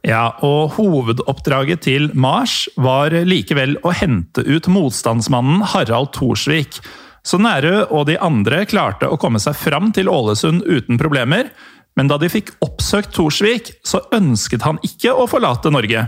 Ja, 0.05 0.37
og 0.45 0.77
hovedoppdraget 0.77 1.87
til 1.87 2.11
Mars 2.15 2.67
var 2.77 3.15
likevel 3.25 3.79
å 3.83 3.95
hente 3.97 4.45
ut 4.45 4.69
motstandsmannen 4.71 5.65
Harald 5.73 6.13
Thorsvik. 6.15 6.79
Så 7.25 7.41
Nærø 7.41 7.87
og 7.89 8.05
de 8.11 8.19
andre 8.21 8.63
klarte 8.69 9.09
å 9.09 9.19
komme 9.19 9.41
seg 9.41 9.57
fram 9.57 9.91
til 9.97 10.11
Ålesund 10.13 10.67
uten 10.69 11.01
problemer, 11.01 11.49
men 11.97 12.11
da 12.11 12.19
de 12.21 12.29
fikk 12.31 12.53
oppsøkt 12.65 13.15
Thorsvik, 13.17 13.73
så 13.87 14.03
ønsket 14.15 14.67
han 14.67 14.79
ikke 14.87 15.15
å 15.15 15.27
forlate 15.31 15.73
Norge. 15.73 16.05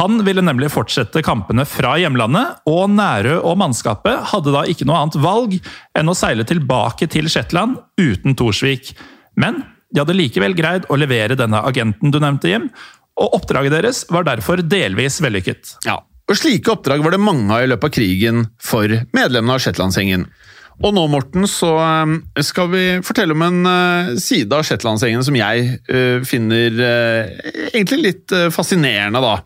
Han 0.00 0.22
ville 0.26 0.42
nemlig 0.42 0.72
fortsette 0.74 1.22
kampene 1.22 1.66
fra 1.68 1.92
hjemlandet, 2.00 2.64
og 2.66 2.88
Nærø 2.90 3.36
og 3.42 3.60
mannskapet 3.60 4.32
hadde 4.32 4.54
da 4.54 4.64
ikke 4.66 4.88
noe 4.88 5.04
annet 5.04 5.20
valg 5.22 5.58
enn 5.94 6.10
å 6.10 6.16
seile 6.18 6.46
tilbake 6.48 7.06
til 7.12 7.28
Shetland 7.30 7.78
uten 8.00 8.34
Thorsvik. 8.38 8.96
Men 9.40 9.62
de 9.92 10.02
hadde 10.02 10.16
likevel 10.16 10.56
greid 10.58 10.88
å 10.90 10.98
levere 10.98 11.38
denne 11.38 11.62
agenten 11.68 12.12
du 12.12 12.18
nevnte, 12.22 12.50
Jim, 12.50 12.68
og 13.16 13.38
oppdraget 13.38 13.72
deres 13.72 14.02
var 14.12 14.26
derfor 14.28 14.60
delvis 14.64 15.20
vellykket. 15.24 15.76
Ja, 15.86 16.00
og 16.26 16.34
Slike 16.34 16.72
oppdrag 16.74 17.04
var 17.04 17.14
det 17.14 17.22
mange 17.22 17.54
av 17.54 17.62
i 17.62 17.70
løpet 17.70 17.86
av 17.86 17.94
krigen 17.94 18.46
for 18.58 18.90
medlemmene 19.14 19.54
av 19.54 19.62
Shetlandsgjengen. 19.62 20.26
Og 20.84 20.92
nå, 20.92 21.06
Morten, 21.08 21.46
så 21.48 21.70
eh, 21.80 22.42
skal 22.44 22.68
vi 22.72 22.84
fortelle 23.06 23.32
om 23.32 23.44
en 23.46 23.68
eh, 23.70 24.10
side 24.20 24.52
av 24.52 24.66
Shetlandsgjengen 24.66 25.24
som 25.24 25.38
jeg 25.38 25.78
eh, 25.88 26.18
finner 26.28 26.80
egentlig 27.70 28.00
litt 28.02 28.34
fascinerende, 28.52 29.22
da. 29.22 29.38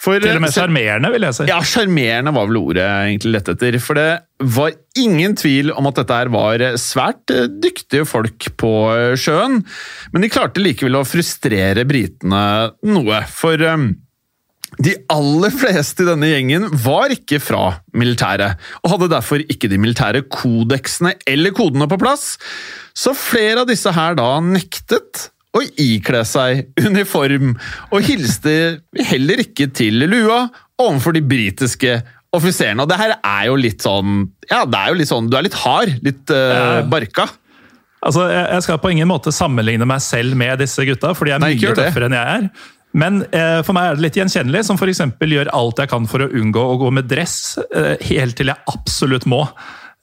For, 0.00 0.16
Til 0.16 0.38
og 0.38 0.44
med 0.46 0.54
sjarmerende, 0.54 1.10
vil 1.12 1.26
jeg 1.26 1.36
si. 1.36 1.46
Ja, 1.50 1.58
sjarmerende 1.66 2.32
var 2.32 2.46
vel 2.48 2.58
ordet 2.62 2.84
jeg 2.86 3.08
egentlig 3.10 3.32
lette 3.34 3.54
etter. 3.56 3.76
For 3.84 3.98
det 4.00 4.08
var 4.56 4.76
ingen 4.96 5.34
tvil 5.36 5.74
om 5.76 5.90
at 5.90 5.98
dette 6.00 6.20
her 6.22 6.30
var 6.32 6.64
svært 6.80 7.34
dyktige 7.60 8.06
folk 8.08 8.48
på 8.60 8.70
sjøen. 9.20 9.58
Men 10.14 10.24
de 10.24 10.30
klarte 10.32 10.62
likevel 10.64 11.02
å 11.02 11.08
frustrere 11.08 11.84
britene 11.88 12.44
noe. 12.88 13.20
For 13.28 13.60
de 14.80 14.94
aller 15.12 15.52
fleste 15.52 16.04
i 16.04 16.08
denne 16.08 16.30
gjengen 16.30 16.68
var 16.84 17.12
ikke 17.12 17.40
fra 17.42 17.64
militæret, 17.92 18.56
og 18.80 18.94
hadde 18.94 19.10
derfor 19.12 19.44
ikke 19.52 19.68
de 19.68 19.80
militære 19.82 20.24
kodeksene 20.32 21.16
eller 21.28 21.52
kodene 21.56 21.90
på 21.90 21.98
plass. 22.00 22.38
Så 22.96 23.12
flere 23.18 23.66
av 23.66 23.68
disse 23.68 23.92
her 23.92 24.16
da 24.16 24.32
nektet 24.44 25.28
å 25.56 25.62
ikle 25.82 26.22
seg 26.28 26.68
uniform, 26.88 27.54
og 27.90 28.06
hilste 28.06 28.54
heller 29.10 29.42
ikke 29.42 29.70
til 29.74 30.04
lua 30.06 30.44
overfor 30.80 31.16
de 31.16 31.24
britiske 31.26 31.98
offiserene. 32.36 32.84
Og 32.84 32.90
det 32.90 32.98
her 33.00 33.16
er 33.18 33.46
jo 33.50 33.56
litt 33.58 33.82
sånn 33.82 34.28
Ja, 34.50 34.62
det 34.62 34.78
er 34.78 34.92
jo 34.92 34.98
litt 35.00 35.10
sånn 35.10 35.26
Du 35.26 35.34
er 35.34 35.42
litt 35.48 35.56
hard, 35.64 35.96
litt 36.06 36.30
uh, 36.30 36.80
barka. 36.86 37.26
Altså, 38.06 38.28
Jeg 38.30 38.64
skal 38.64 38.78
på 38.80 38.92
ingen 38.94 39.10
måte 39.10 39.32
sammenligne 39.34 39.88
meg 39.88 40.02
selv 40.04 40.38
med 40.38 40.62
disse 40.62 40.86
gutta, 40.88 41.10
for 41.18 41.26
de 41.26 41.34
er 41.34 41.42
mye 41.42 41.74
tøffere 41.76 42.08
enn 42.08 42.16
jeg 42.16 42.36
er. 42.38 42.46
Men 42.96 43.20
eh, 43.30 43.60
for 43.62 43.76
meg 43.76 43.86
er 43.86 43.98
det 43.98 44.04
litt 44.06 44.16
gjenkjennelig, 44.18 44.64
som 44.66 44.78
f.eks. 44.80 45.02
gjør 45.22 45.52
alt 45.54 45.82
jeg 45.82 45.90
kan 45.92 46.08
for 46.10 46.24
å 46.24 46.30
unngå 46.40 46.64
å 46.72 46.78
gå 46.80 46.88
med 46.94 47.06
dress, 47.10 47.36
eh, 47.76 47.94
helt 48.08 48.38
til 48.40 48.50
jeg 48.50 48.70
absolutt 48.72 49.28
må. 49.30 49.44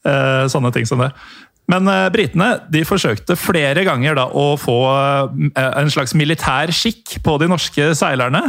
Eh, 0.08 0.46
sånne 0.52 0.72
ting 0.76 0.88
som 0.88 1.04
det. 1.04 1.10
Men 1.72 1.88
eh, 1.92 2.08
britene 2.14 2.50
de 2.72 2.84
forsøkte 2.88 3.38
flere 3.40 3.84
ganger 3.88 4.18
da, 4.18 4.28
å 4.32 4.56
få 4.60 4.80
eh, 4.88 5.72
en 5.82 5.92
slags 5.92 6.16
militær 6.18 6.72
skikk 6.76 7.20
på 7.26 7.38
de 7.42 7.50
norske 7.52 7.92
seilerne. 8.00 8.46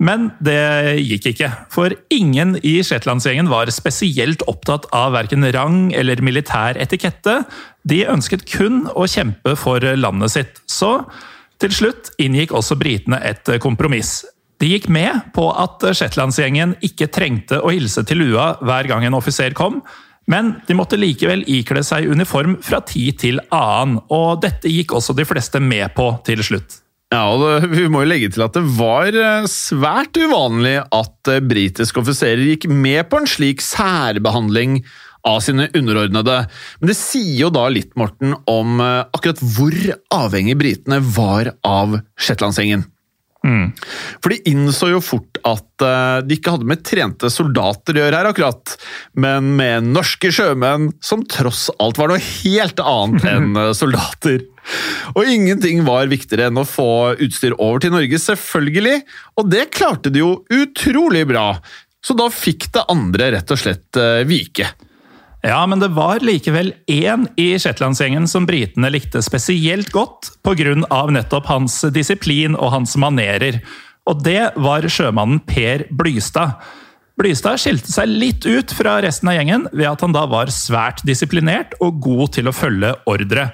Men 0.00 0.30
det 0.40 0.96
gikk 1.04 1.26
ikke, 1.34 1.50
for 1.68 1.92
ingen 2.14 2.54
i 2.64 2.78
Shetlandsgjengen 2.86 3.50
var 3.52 3.68
spesielt 3.74 4.40
opptatt 4.48 4.86
av 4.96 5.12
verken 5.12 5.44
rang 5.52 5.90
eller 5.92 6.22
militær 6.24 6.78
etikette. 6.80 7.42
De 7.84 8.06
ønsket 8.08 8.46
kun 8.48 8.86
å 8.96 9.04
kjempe 9.10 9.58
for 9.60 9.84
landet 10.00 10.32
sitt. 10.32 10.62
Så 10.64 11.02
til 11.60 11.74
slutt 11.76 12.14
inngikk 12.22 12.54
også 12.56 12.78
britene 12.80 13.20
et 13.28 13.50
kompromiss. 13.60 14.22
De 14.60 14.70
gikk 14.72 14.88
med 14.92 15.34
på 15.36 15.50
at 15.52 15.84
Shetlandsgjengen 15.96 16.78
ikke 16.84 17.10
trengte 17.12 17.60
å 17.60 17.72
hilse 17.72 18.04
til 18.08 18.22
lua 18.24 18.54
hver 18.64 18.88
gang 18.88 19.04
en 19.04 19.18
offiser 19.20 19.52
kom, 19.56 19.82
men 20.30 20.54
de 20.68 20.76
måtte 20.78 20.98
likevel 21.00 21.42
ikle 21.50 21.82
seg 21.86 22.10
uniform 22.10 22.58
fra 22.64 22.80
tid 22.86 23.18
til 23.24 23.42
annen, 23.54 23.98
og 24.12 24.40
dette 24.44 24.70
gikk 24.70 24.94
også 24.96 25.16
de 25.18 25.26
fleste 25.28 25.62
med 25.62 25.90
på 25.96 26.12
til 26.26 26.44
slutt. 26.46 26.80
Ja, 27.10 27.24
og 27.34 27.42
det, 27.42 27.70
Vi 27.74 27.88
må 27.90 28.04
jo 28.04 28.10
legge 28.12 28.30
til 28.30 28.44
at 28.44 28.54
det 28.54 28.62
var 28.76 29.10
eh, 29.10 29.46
svært 29.50 30.14
uvanlig 30.14 30.76
at 30.94 31.30
eh, 31.32 31.42
britiske 31.42 31.98
offiserer 31.98 32.44
gikk 32.52 32.68
med 32.70 33.08
på 33.10 33.18
en 33.18 33.26
slik 33.30 33.64
særbehandling 33.66 34.78
av 35.26 35.40
sine 35.44 35.66
underordnede. 35.76 36.36
Men 36.78 36.92
det 36.92 36.96
sier 36.96 37.34
jo 37.42 37.50
da 37.52 37.66
litt, 37.72 37.90
Morten, 37.98 38.36
om 38.46 38.78
eh, 38.84 39.02
akkurat 39.10 39.42
hvor 39.56 39.74
avhengig 40.20 40.54
britene 40.60 41.00
var 41.18 41.50
av 41.66 41.98
Shetlandsgjengen. 42.14 42.86
Mm. 43.40 43.70
For 44.20 44.34
de 44.34 44.52
innså 44.52 44.90
jo 44.90 45.00
fort 45.00 45.38
at 45.48 45.84
uh, 45.84 46.20
de 46.20 46.36
ikke 46.36 46.52
hadde 46.52 46.68
med 46.68 46.82
trente 46.84 47.30
soldater 47.32 47.96
å 47.96 48.02
gjøre 48.02 48.18
her, 48.18 48.28
akkurat, 48.28 48.74
men 49.16 49.54
med 49.56 49.88
norske 49.94 50.32
sjømenn 50.34 50.90
som 51.04 51.24
tross 51.24 51.68
alt 51.80 52.00
var 52.00 52.12
noe 52.12 52.20
helt 52.20 52.82
annet 52.84 53.28
enn 53.30 53.56
uh, 53.56 53.70
soldater. 53.80 54.44
Og 55.14 55.24
ingenting 55.24 55.80
var 55.86 56.10
viktigere 56.10 56.50
enn 56.50 56.60
å 56.60 56.68
få 56.68 57.16
utstyr 57.16 57.56
over 57.56 57.80
til 57.82 57.94
Norge, 57.96 58.20
selvfølgelig, 58.20 59.00
og 59.40 59.48
det 59.52 59.70
klarte 59.72 60.12
de 60.12 60.20
jo 60.22 60.34
utrolig 60.52 61.24
bra. 61.30 61.54
Så 62.04 62.16
da 62.16 62.28
fikk 62.32 62.70
det 62.76 62.86
andre 62.92 63.32
rett 63.38 63.56
og 63.56 63.60
slett 63.60 64.00
uh, 64.00 64.20
vike. 64.28 64.68
Ja, 65.42 65.62
men 65.66 65.80
det 65.80 65.88
var 65.96 66.20
likevel 66.20 66.74
én 66.90 67.24
i 67.40 67.54
Shetlandsgjengen 67.58 68.26
som 68.28 68.44
britene 68.48 68.90
likte 68.92 69.22
spesielt 69.24 69.88
godt 69.92 70.34
pga. 70.44 70.74
nettopp 71.08 71.46
hans 71.48 71.80
disiplin 71.94 72.56
og 72.56 72.72
hans 72.74 72.96
manerer. 72.96 73.62
Og 74.06 74.22
det 74.24 74.52
var 74.56 74.84
sjømannen 74.84 75.40
Per 75.46 75.86
Blystad. 75.90 76.60
Blystad 77.16 77.60
skilte 77.60 77.92
seg 77.92 78.08
litt 78.08 78.46
ut 78.46 78.72
fra 78.72 78.98
resten 79.00 79.28
av 79.28 79.36
gjengen 79.36 79.66
ved 79.72 79.88
at 79.88 80.00
han 80.04 80.12
da 80.12 80.26
var 80.28 80.52
svært 80.52 81.02
disiplinert 81.08 81.72
og 81.80 82.00
god 82.00 82.36
til 82.36 82.48
å 82.48 82.56
følge 82.56 82.94
ordre. 83.08 83.50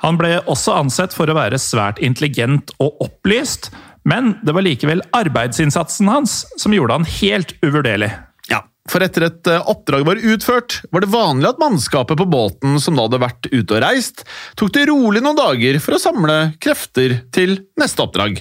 Han 0.00 0.16
ble 0.16 0.38
også 0.48 0.76
ansett 0.76 1.16
for 1.16 1.28
å 1.28 1.36
være 1.36 1.60
svært 1.60 2.00
intelligent 2.00 2.72
og 2.80 3.00
opplyst, 3.04 3.72
Men 4.04 4.38
det 4.40 4.54
var 4.56 4.64
likevel 4.64 5.02
arbeidsinnsatsen 5.12 6.08
hans 6.08 6.46
som 6.56 6.72
gjorde 6.72 6.96
han 6.96 7.08
helt 7.20 7.52
uvurderlig. 7.60 8.08
For 8.88 9.04
etter 9.04 9.26
et 9.26 9.50
eh, 9.50 9.68
oppdrag 9.68 10.06
var 10.08 10.22
utført, 10.32 10.80
var 10.90 11.04
det 11.04 11.12
vanlig 11.12 11.50
at 11.50 11.60
mannskapet 11.60 12.16
på 12.16 12.28
båten 12.30 12.78
som 12.80 12.96
da 12.96 13.04
hadde 13.06 13.20
vært 13.20 13.50
ute 13.52 13.76
og 13.76 13.84
reist, 13.84 14.24
tok 14.56 14.72
det 14.76 14.88
rolig 14.88 15.22
noen 15.24 15.38
dager 15.38 15.78
for 15.84 15.96
å 15.96 16.02
samle 16.02 16.38
krefter 16.62 17.20
til 17.34 17.58
neste 17.80 18.06
oppdrag. 18.06 18.40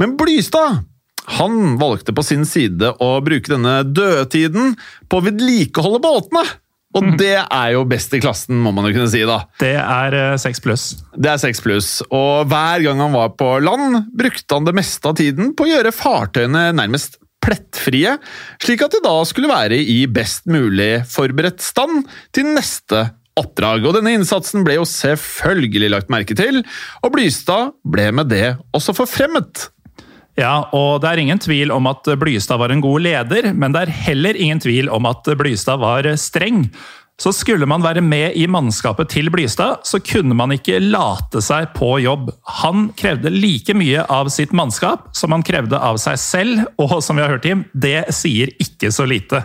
Men 0.00 0.14
Blystad 0.20 0.84
han 1.38 1.76
valgte 1.80 2.14
på 2.16 2.24
sin 2.24 2.46
side 2.48 2.94
å 3.04 3.10
bruke 3.24 3.52
denne 3.52 3.82
dødtiden 3.84 4.76
på 5.08 5.18
å 5.18 5.24
vedlikeholde 5.26 6.00
båtene. 6.04 6.46
Og 6.96 7.04
det 7.20 7.36
er 7.36 7.72
jo 7.74 7.82
best 7.86 8.14
i 8.16 8.20
klassen, 8.22 8.56
må 8.64 8.72
man 8.72 8.88
jo 8.88 8.94
kunne 8.96 9.10
si, 9.12 9.20
da. 9.28 9.42
Det 9.60 9.74
er 9.76 10.16
eh, 10.16 10.36
seks 10.40 10.62
pluss. 10.64 10.86
Det 11.12 11.28
er 11.34 11.40
seks 11.42 11.60
pluss, 11.62 11.90
og 12.08 12.48
hver 12.48 12.80
gang 12.86 13.02
han 13.04 13.12
var 13.12 13.34
på 13.36 13.50
land, 13.60 14.06
brukte 14.16 14.56
han 14.56 14.66
det 14.66 14.74
meste 14.78 15.10
av 15.10 15.18
tiden 15.20 15.52
på 15.52 15.66
å 15.66 15.70
gjøre 15.74 15.92
fartøyene 15.94 16.70
nærmest 16.76 17.20
plettfrie, 17.48 18.16
slik 18.60 18.84
at 18.84 18.92
de 18.92 19.00
da 19.04 19.14
skulle 19.28 19.50
være 19.50 19.78
i 19.80 20.02
best 20.10 20.46
mulig 20.50 21.06
forberedt 21.08 21.64
stand 21.64 22.04
til 22.36 22.52
neste 22.52 23.06
oppdrag. 23.38 23.86
Og 23.86 23.96
denne 23.96 24.18
innsatsen 24.18 24.66
ble 24.66 24.78
jo 24.78 24.86
selvfølgelig 24.88 25.92
lagt 25.94 26.12
merke 26.12 26.36
til, 26.38 26.62
og 27.02 27.14
Blystad 27.14 27.74
ble 27.88 28.10
med 28.20 28.30
det 28.34 28.56
også 28.76 28.96
forfremmet. 28.98 29.68
Ja, 30.38 30.68
og 30.70 31.00
det 31.02 31.10
er 31.10 31.20
ingen 31.24 31.40
tvil 31.42 31.72
om 31.74 31.88
at 31.90 32.06
Blystad 32.20 32.60
var 32.60 32.70
en 32.70 32.82
god 32.84 33.02
leder, 33.02 33.50
men 33.58 33.74
det 33.74 33.80
er 33.84 33.96
heller 34.06 34.38
ingen 34.38 34.60
tvil 34.62 34.90
om 34.94 35.08
at 35.10 35.26
Blystad 35.38 35.80
var 35.82 36.06
streng. 36.20 36.68
Så 37.18 37.32
skulle 37.34 37.66
man 37.66 37.82
være 37.82 38.02
med 38.04 38.36
i 38.38 38.44
mannskapet 38.46 39.10
til 39.10 39.26
Blystad, 39.34 39.82
så 39.82 39.98
kunne 39.98 40.36
man 40.38 40.52
ikke 40.54 40.78
late 40.78 41.42
seg 41.42 41.72
på 41.74 41.96
jobb. 41.98 42.28
Han 42.60 42.92
krevde 42.98 43.32
like 43.34 43.74
mye 43.74 44.04
av 44.06 44.30
sitt 44.30 44.54
mannskap 44.54 45.08
som 45.18 45.34
han 45.34 45.42
krevde 45.42 45.80
av 45.82 45.98
seg 45.98 46.20
selv, 46.22 46.62
og 46.78 47.00
som 47.02 47.18
vi 47.18 47.24
har 47.24 47.34
hørt, 47.34 47.42
Tim, 47.42 47.66
det 47.74 48.12
sier 48.14 48.54
ikke 48.62 48.92
så 48.94 49.08
lite. 49.10 49.42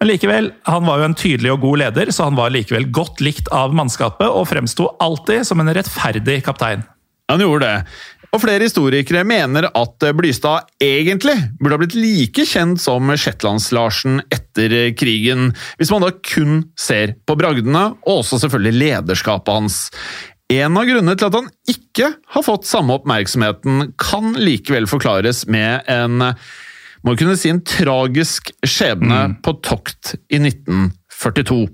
Men 0.00 0.12
likevel, 0.12 0.52
han 0.68 0.84
var 0.84 1.00
jo 1.00 1.08
en 1.08 1.16
tydelig 1.16 1.54
og 1.54 1.64
god 1.64 1.80
leder, 1.86 2.12
så 2.12 2.28
han 2.28 2.36
var 2.36 2.52
likevel 2.52 2.90
godt 2.92 3.24
likt 3.24 3.48
av 3.48 3.72
mannskapet, 3.76 4.28
og 4.28 4.50
fremsto 4.52 4.92
alltid 5.00 5.48
som 5.48 5.64
en 5.64 5.72
rettferdig 5.76 6.42
kaptein. 6.44 6.84
Han 7.32 7.40
gjorde 7.40 7.64
det. 7.64 7.96
Og 8.30 8.42
flere 8.44 8.62
historikere 8.62 9.24
mener 9.26 9.66
at 9.74 10.04
Blystad 10.14 10.68
egentlig 10.82 11.34
burde 11.58 11.74
ha 11.74 11.80
blitt 11.82 11.96
like 11.98 12.44
kjent 12.46 12.78
som 12.82 13.10
Shetlands-Larsen 13.10 14.20
etter 14.30 14.74
krigen, 14.94 15.50
hvis 15.80 15.90
man 15.90 16.04
da 16.06 16.12
kun 16.14 16.60
ser 16.78 17.16
på 17.26 17.34
bragdene, 17.40 17.88
og 18.06 18.20
også 18.22 18.38
selvfølgelig 18.44 18.84
lederskapet 18.84 19.56
hans. 19.58 19.80
En 20.50 20.78
av 20.78 20.86
grunnene 20.86 21.16
til 21.18 21.26
at 21.26 21.38
han 21.40 21.50
ikke 21.70 22.12
har 22.34 22.46
fått 22.46 22.70
samme 22.70 22.94
oppmerksomheten, 23.00 23.92
kan 23.98 24.34
likevel 24.38 24.86
forklares 24.90 25.44
med 25.50 25.86
en 25.90 26.30
må 27.06 27.14
kunne 27.16 27.36
si 27.38 27.48
en 27.48 27.62
tragisk 27.64 28.50
skjebne 28.66 29.20
Mm. 29.30 29.36
på 29.42 29.54
tokt 29.64 30.14
i 30.28 30.36
1942. 30.38 31.68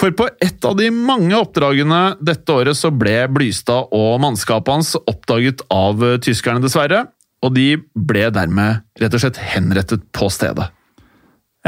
For 0.00 0.14
på 0.16 0.30
et 0.40 0.64
av 0.64 0.78
de 0.78 0.88
mange 0.94 1.36
oppdragene 1.36 2.16
dette 2.24 2.54
året 2.54 2.78
så 2.78 2.88
ble 2.94 3.26
Blystad 3.34 3.90
og 3.92 4.20
mannskapet 4.22 4.72
hans 4.72 4.94
oppdaget 5.00 5.60
av 5.74 6.00
eh, 6.06 6.16
tyskerne, 6.24 6.62
dessverre. 6.64 7.04
Og 7.44 7.52
de 7.56 7.74
ble 7.92 8.26
dermed 8.32 8.80
rett 9.00 9.16
og 9.16 9.20
slett 9.22 9.40
henrettet 9.52 10.06
på 10.16 10.28
stedet. 10.32 10.70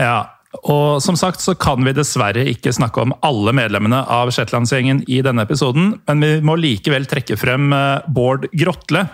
Ja, 0.01 0.33
og 0.69 1.01
som 1.05 1.17
sagt 1.17 1.45
så 1.45 1.55
kan 1.57 1.85
vi 1.85 1.95
dessverre 1.97 2.45
ikke 2.49 2.73
snakke 2.73 3.05
om 3.05 3.13
alle 3.25 3.53
medlemmene 3.57 4.03
av 4.09 4.33
Shetlandsgjengen 4.33 5.05
i 5.13 5.21
denne 5.25 5.45
episoden, 5.45 5.95
men 6.09 6.25
vi 6.25 6.33
må 6.45 6.57
likevel 6.61 7.09
trekke 7.09 7.37
frem 7.41 7.69
eh, 7.77 8.09
Bård 8.09 8.49
Grotle. 8.57 9.05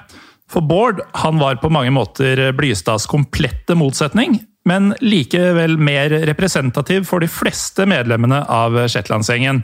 For 0.49 0.63
Bård 0.63 1.03
han 1.25 1.43
var 1.43 1.59
på 1.59 1.73
mange 1.75 1.91
måter 1.95 2.53
Blystads 2.57 3.11
komplette 3.11 3.75
motsetning, 3.79 4.39
men 4.69 4.93
likevel 5.01 5.79
mer 5.81 6.13
representativ 6.29 7.07
for 7.09 7.25
de 7.25 7.31
fleste 7.31 7.87
medlemmene 7.89 8.43
av 8.53 8.77
Shetlandsgjengen. 8.87 9.63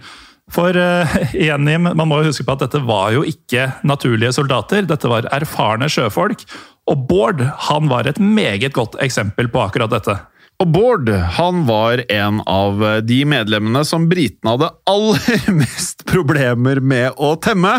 For 0.52 0.76
uh, 0.76 1.16
igjen, 1.32 1.68
man 1.84 2.08
må 2.08 2.20
jo 2.20 2.30
huske 2.30 2.44
på 2.44 2.56
at 2.56 2.66
dette 2.66 2.82
var 2.84 3.14
jo 3.14 3.24
ikke 3.28 3.70
naturlige 3.86 4.34
soldater, 4.36 4.84
dette 4.88 5.10
var 5.10 5.28
erfarne 5.32 5.88
sjøfolk. 5.92 6.44
Og 6.90 7.06
Bård 7.08 7.40
han 7.70 7.88
var 7.88 8.08
et 8.08 8.20
meget 8.20 8.74
godt 8.76 8.98
eksempel 9.04 9.48
på 9.52 9.62
akkurat 9.64 9.92
dette. 9.94 10.18
Og 10.62 10.68
Bård 10.70 11.08
han 11.36 11.64
var 11.66 12.04
en 12.14 12.38
av 12.48 12.78
de 13.04 13.16
medlemmene 13.26 13.80
som 13.84 14.04
britene 14.08 14.52
hadde 14.54 14.68
aller 14.88 15.48
mest 15.60 16.04
problemer 16.06 16.78
med 16.80 17.16
å 17.18 17.32
temme. 17.42 17.72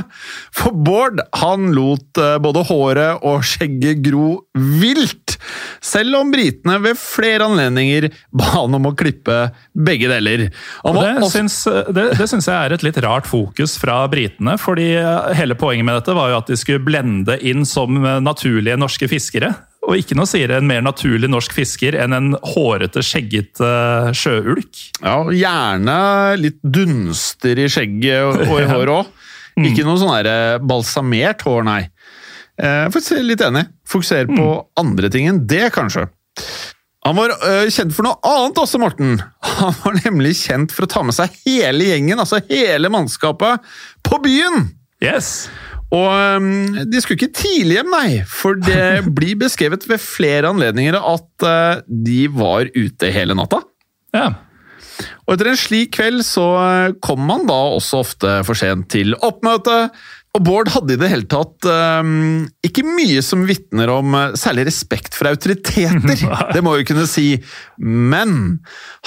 For 0.54 0.76
Bård 0.76 1.22
han 1.40 1.70
lot 1.76 2.20
eh, 2.20 2.36
både 2.44 2.66
håret 2.68 3.24
og 3.26 3.46
skjegget 3.48 4.02
gro 4.06 4.42
vilt, 4.82 5.38
selv 5.84 6.20
om 6.20 6.34
britene 6.34 6.78
ved 6.84 7.00
flere 7.00 7.48
anledninger 7.48 8.10
ba 8.36 8.52
han 8.58 8.76
om 8.76 8.90
å 8.92 8.96
klippe 8.98 9.38
begge 9.72 10.10
deler. 10.12 10.48
Og 10.84 11.00
det, 11.00 11.14
også- 11.22 11.32
syns, 11.38 11.58
det, 11.96 12.10
det 12.20 12.28
syns 12.32 12.50
jeg 12.52 12.58
er 12.60 12.76
et 12.76 12.86
litt 12.86 13.00
rart 13.06 13.30
fokus 13.30 13.78
fra 13.82 14.02
britene. 14.12 14.58
fordi 14.62 14.92
hele 15.40 15.56
poenget 15.60 15.88
med 15.88 15.96
dette 16.02 16.16
var 16.18 16.34
jo 16.34 16.42
at 16.44 16.52
de 16.52 16.60
skulle 16.60 16.84
blende 16.84 17.40
inn 17.40 17.64
som 17.66 17.96
naturlige 18.24 18.78
norske 18.80 19.08
fiskere. 19.12 19.54
Og 19.86 20.00
ikke 20.00 20.17
noe 20.17 20.30
sier 20.30 20.50
en 20.56 20.65
mer 20.65 20.82
naturlig 20.82 21.30
norsk 21.30 21.54
fisker 21.54 21.98
enn 22.02 22.15
en 22.15 22.32
hårete, 22.56 23.04
skjeggete 23.06 23.69
sjøulk. 24.17 24.80
Ja, 25.04 25.19
gjerne 25.30 25.98
litt 26.41 26.58
dunster 26.63 27.62
i 27.62 27.67
skjegget 27.69 28.48
og, 28.48 28.58
i 28.58 28.69
håret 28.74 28.95
òg. 28.95 29.12
Ikke 29.65 29.86
noe 29.88 30.00
sånn 30.02 30.28
eh, 30.28 30.58
balsamert 30.60 31.45
hår, 31.45 31.62
nei. 31.67 31.82
Eh, 32.60 33.21
litt 33.24 33.43
enig. 33.43 33.67
Fokuser 33.88 34.28
på 34.32 34.48
andre 34.80 35.12
ting 35.13 35.30
enn 35.30 35.45
det, 35.48 35.69
kanskje. 35.76 36.08
Han 37.06 37.19
var 37.19 37.36
øh, 37.36 37.67
kjent 37.69 37.93
for 37.93 38.08
noe 38.08 38.17
annet 38.26 38.58
også, 38.63 38.82
Morten. 38.82 39.19
Han 39.45 39.76
var 39.84 40.00
nemlig 40.02 40.34
kjent 40.41 40.74
for 40.74 40.88
å 40.88 40.89
ta 40.89 41.04
med 41.06 41.15
seg 41.15 41.36
hele 41.45 41.91
gjengen, 41.91 42.19
altså 42.21 42.41
hele 42.50 42.89
mannskapet, 42.91 43.62
på 44.04 44.19
byen! 44.24 44.71
Yes! 45.04 45.45
Og 45.95 46.08
øhm, 46.12 46.89
de 46.91 47.01
skulle 47.01 47.19
ikke 47.19 47.38
tidlig 47.38 47.79
hjem, 47.79 47.93
nei, 47.93 48.10
for 48.27 48.60
det 48.60 49.05
blir 49.17 49.38
beskrevet 49.45 49.86
ved 49.89 50.01
flere 50.01 50.51
anledninger 50.51 50.97
at 50.99 51.47
øh, 51.47 51.86
de 52.08 52.25
var 52.34 52.71
ute 52.75 53.13
hele 53.15 53.38
natta. 53.38 53.62
Ja. 54.15 54.34
Og 55.25 55.36
etter 55.36 55.51
en 55.51 55.60
slik 55.60 55.95
kveld 55.97 56.21
så 56.27 56.45
øh, 56.60 56.93
kom 57.03 57.23
man 57.27 57.47
da 57.49 57.58
også 57.77 58.03
ofte 58.03 58.38
for 58.47 58.58
sent 58.58 58.89
til 58.95 59.15
oppmøte. 59.25 59.86
Og 60.36 60.43
Bård 60.43 60.67
hadde 60.73 60.97
i 60.97 60.99
det 60.99 61.08
hele 61.08 61.27
tatt 61.31 61.63
um, 62.03 62.41
ikke 62.65 62.84
mye 62.84 63.21
som 63.23 63.45
vitner 63.47 63.88
om 63.93 64.17
særlig 64.36 64.65
respekt 64.67 65.15
for 65.15 65.29
autoriteter, 65.29 66.25
det 66.55 66.63
må 66.65 66.73
vi 66.75 66.88
kunne 66.89 67.05
si. 67.08 67.38
Men 67.79 68.58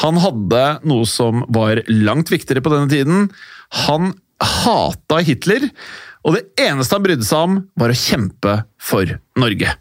han 0.01 0.23
hadde 0.25 0.63
noe 0.89 1.05
som 1.11 1.45
var 1.53 1.83
langt 1.93 2.33
viktigere 2.33 2.65
på 2.65 2.73
denne 2.73 2.89
tiden. 2.89 3.29
Han 3.85 4.15
hata 4.41 5.21
Hitler, 5.27 5.69
og 6.29 6.35
det 6.37 6.45
eneste 6.61 6.93
han 6.93 7.05
brydde 7.07 7.25
seg 7.25 7.45
om, 7.47 7.61
var 7.81 7.93
å 7.93 7.97
kjempe 7.97 8.59
for 8.77 9.15
Norge. 9.41 9.73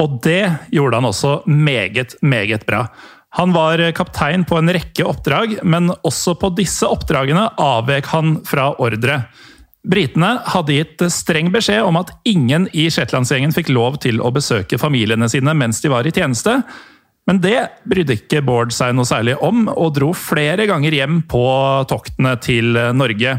Og 0.00 0.20
det 0.24 0.44
gjorde 0.72 1.00
han 1.00 1.08
også 1.10 1.32
meget, 1.50 2.14
meget 2.22 2.62
bra. 2.68 2.86
Han 3.38 3.52
var 3.54 3.82
kaptein 3.94 4.46
på 4.46 4.56
en 4.58 4.70
rekke 4.72 5.04
oppdrag, 5.06 5.58
men 5.66 5.90
også 6.06 6.36
på 6.38 6.52
disse 6.56 6.86
oppdragene 6.86 7.48
avvek 7.60 8.08
han 8.14 8.38
fra 8.46 8.70
ordre. 8.82 9.24
Britene 9.86 10.34
hadde 10.52 10.76
gitt 10.76 11.04
streng 11.12 11.50
beskjed 11.54 11.82
om 11.86 11.98
at 12.00 12.12
ingen 12.28 12.66
i 12.76 12.88
Shetlandsgjengen 12.92 13.54
fikk 13.56 13.70
lov 13.72 13.98
til 14.04 14.20
å 14.22 14.32
besøke 14.34 14.80
familiene 14.80 15.28
sine 15.32 15.54
mens 15.56 15.80
de 15.82 15.92
var 15.92 16.06
i 16.06 16.14
tjeneste. 16.14 16.58
Men 17.28 17.40
det 17.42 17.58
brydde 17.88 18.18
ikke 18.18 18.42
Bård 18.46 18.74
seg 18.74 18.94
noe 18.96 19.08
særlig 19.08 19.36
om, 19.44 19.66
og 19.70 19.94
dro 19.96 20.10
flere 20.16 20.66
ganger 20.70 20.96
hjem 20.96 21.20
på 21.30 21.44
toktene 21.90 22.34
til 22.42 22.78
Norge. 22.96 23.38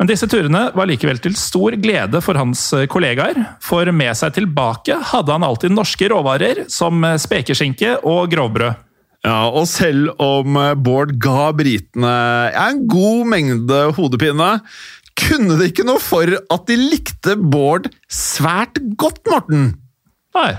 Men 0.00 0.10
disse 0.10 0.26
turene 0.26 0.66
var 0.74 0.88
likevel 0.90 1.20
til 1.22 1.36
stor 1.38 1.76
glede 1.78 2.18
for 2.24 2.38
hans 2.38 2.66
kollegaer, 2.90 3.38
for 3.62 3.86
med 3.94 4.16
seg 4.18 4.34
tilbake 4.40 4.96
hadde 5.12 5.36
han 5.36 5.46
alltid 5.46 5.74
norske 5.74 6.08
råvarer 6.10 6.64
som 6.72 7.04
spekeskinke 7.22 8.00
og 8.02 8.26
grovbrød. 8.32 8.82
Ja, 9.24 9.46
og 9.48 9.64
selv 9.70 10.10
om 10.20 10.58
Bård 10.84 11.14
ga 11.22 11.48
britene 11.56 12.16
en 12.60 12.82
god 12.90 13.30
mengde 13.30 13.78
hodepine, 13.96 14.50
kunne 15.16 15.56
det 15.60 15.70
ikke 15.70 15.86
noe 15.86 16.02
for 16.02 16.28
at 16.28 16.66
de 16.68 16.76
likte 16.76 17.38
Bård 17.38 17.88
svært 18.10 18.82
godt, 19.00 19.22
Morten. 19.30 19.72
Nei. 20.34 20.50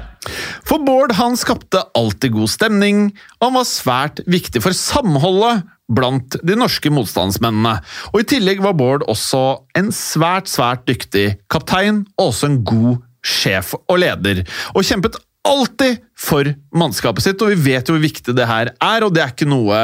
For 0.65 0.81
Bård 0.81 1.13
han 1.19 1.35
skapte 1.37 1.83
alltid 1.97 2.33
god 2.33 2.49
stemning, 2.49 3.09
og 3.37 3.49
han 3.49 3.57
var 3.59 3.69
svært 3.69 4.23
viktig 4.25 4.63
for 4.63 4.73
samholdet 4.73 5.67
blant 5.91 6.37
de 6.41 6.57
norske 6.57 6.89
motstandsmennene. 6.93 7.77
Og 8.13 8.23
I 8.23 8.29
tillegg 8.35 8.63
var 8.65 8.77
Bård 8.77 9.05
også 9.11 9.43
en 9.77 9.91
svært, 9.93 10.49
svært 10.51 10.85
dyktig 10.89 11.35
kaptein, 11.51 12.05
og 12.17 12.31
også 12.31 12.49
en 12.49 12.59
god 12.65 13.03
sjef 13.25 13.73
og 13.79 13.97
leder, 14.01 14.43
og 14.75 14.85
kjempet 14.85 15.17
alltid 15.45 16.01
for 16.17 16.47
mannskapet 16.77 17.25
sitt, 17.25 17.41
og 17.43 17.51
vi 17.53 17.73
vet 17.73 17.87
jo 17.87 17.95
hvor 17.95 18.03
viktig 18.03 18.33
det 18.37 18.47
her 18.49 18.71
er, 18.73 19.05
og 19.05 19.13
det 19.13 19.21
er 19.21 19.33
ikke 19.33 19.47
noe 19.49 19.81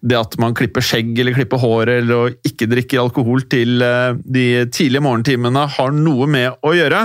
det 0.00 0.16
at 0.18 0.38
man 0.40 0.56
klipper 0.56 0.84
skjegg 0.84 1.12
eller 1.20 1.36
klipper 1.36 1.60
håret 1.60 2.00
eller 2.00 2.32
ikke 2.48 2.70
drikker 2.70 3.02
alkohol 3.02 3.44
til 3.52 3.84
eh, 3.84 4.16
de 4.24 4.46
tidlige 4.72 5.04
morgentimene 5.04 5.66
har 5.76 5.92
noe 5.96 6.28
med 6.30 6.64
å 6.64 6.72
gjøre. 6.76 7.04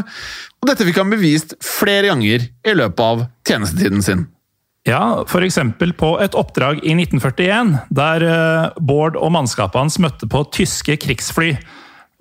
Og 0.62 0.72
dette 0.72 0.88
fikk 0.88 1.02
han 1.04 1.12
bevist 1.14 1.58
flere 1.64 2.14
ganger 2.14 2.48
i 2.48 2.78
løpet 2.80 3.04
av 3.04 3.28
tjenestetiden 3.48 4.06
sin. 4.06 4.26
Ja, 4.88 5.26
f.eks. 5.28 5.58
på 6.00 6.10
et 6.24 6.36
oppdrag 6.40 6.80
i 6.80 6.94
1941, 6.96 7.74
der 7.92 8.24
eh, 8.24 8.78
Bård 8.80 9.18
og 9.20 9.34
mannskapet 9.36 9.82
hans 9.82 10.00
møtte 10.00 10.30
på 10.32 10.46
tyske 10.56 10.96
krigsfly. 11.04 11.58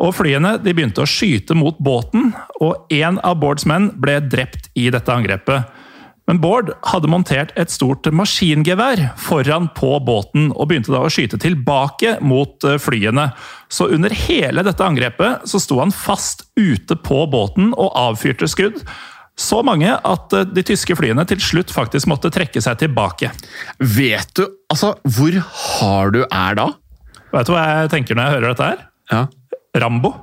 Og 0.03 0.11
Flyene 0.19 0.57
de 0.61 0.75
begynte 0.75 1.05
å 1.05 1.09
skyte 1.09 1.55
mot 1.55 1.79
båten, 1.79 2.33
og 2.59 2.91
én 2.93 3.21
av 3.23 3.39
Bårds 3.41 3.69
menn 3.71 3.93
ble 4.03 4.19
drept 4.27 4.67
i 4.75 4.91
dette 4.91 5.15
angrepet. 5.15 5.71
Men 6.27 6.43
Bård 6.43 6.73
hadde 6.91 7.09
montert 7.13 7.55
et 7.55 7.71
stort 7.71 8.09
maskingevær 8.11 9.13
foran 9.15 9.71
på 9.77 9.93
båten, 10.03 10.51
og 10.51 10.67
begynte 10.67 10.91
da 10.91 11.05
å 11.07 11.13
skyte 11.13 11.39
tilbake 11.39 12.19
mot 12.19 12.67
eh, 12.67 12.81
flyene. 12.83 13.31
Så 13.71 13.93
under 13.95 14.11
hele 14.27 14.67
dette 14.67 14.83
angrepet 14.83 15.47
så 15.47 15.63
sto 15.63 15.79
han 15.79 15.95
fast 15.95 16.49
ute 16.59 16.99
på 16.99 17.29
båten 17.31 17.71
og 17.79 17.95
avfyrte 18.09 18.51
skudd. 18.51 18.83
Så 19.37 19.61
mange 19.67 19.91
at 19.93 20.37
eh, 20.37 20.47
de 20.49 20.65
tyske 20.65 20.97
flyene 20.97 21.25
til 21.29 21.41
slutt 21.45 21.73
faktisk 21.75 22.09
måtte 22.11 22.33
trekke 22.33 22.63
seg 22.65 22.79
tilbake. 22.81 23.31
Vet 23.79 24.33
du 24.39 24.47
altså 24.73 24.95
hvor 25.05 25.37
hard 25.53 26.17
du 26.17 26.23
er 26.25 26.57
da? 26.59 26.71
Vet 27.35 27.49
du 27.49 27.53
hva 27.53 27.67
jeg 27.83 27.93
tenker 27.93 28.17
når 28.17 28.27
jeg 28.29 28.37
hører 28.39 28.55
dette 28.55 28.71
her? 28.71 28.87
Ja, 29.13 29.23
Rambo. 29.83 30.15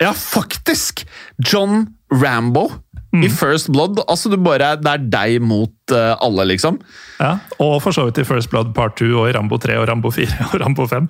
ja 0.00 0.12
faktisk! 0.16 1.04
John 1.42 1.88
Rambo 2.12 2.68
i 3.12 3.28
First 3.28 3.68
Blood. 3.68 3.98
Altså, 4.08 4.30
du 4.32 4.38
bare, 4.40 4.76
Det 4.80 4.88
er 4.88 5.02
deg 5.12 5.42
mot 5.44 5.92
uh, 5.92 6.14
alle, 6.24 6.46
liksom. 6.54 6.78
Ja, 7.20 7.36
Og 7.60 7.82
for 7.84 7.92
så 7.92 8.06
vidt 8.08 8.22
i 8.22 8.24
First 8.24 8.48
Blood 8.52 8.72
Part 8.76 8.96
2 9.00 9.10
og 9.12 9.28
i 9.28 9.34
Rambo 9.36 9.58
3 9.60 9.76
og 9.82 9.88
Rambo 9.90 10.10
4 10.14 10.48
og 10.52 10.60
Rambo 10.62 10.86
5. 10.88 11.08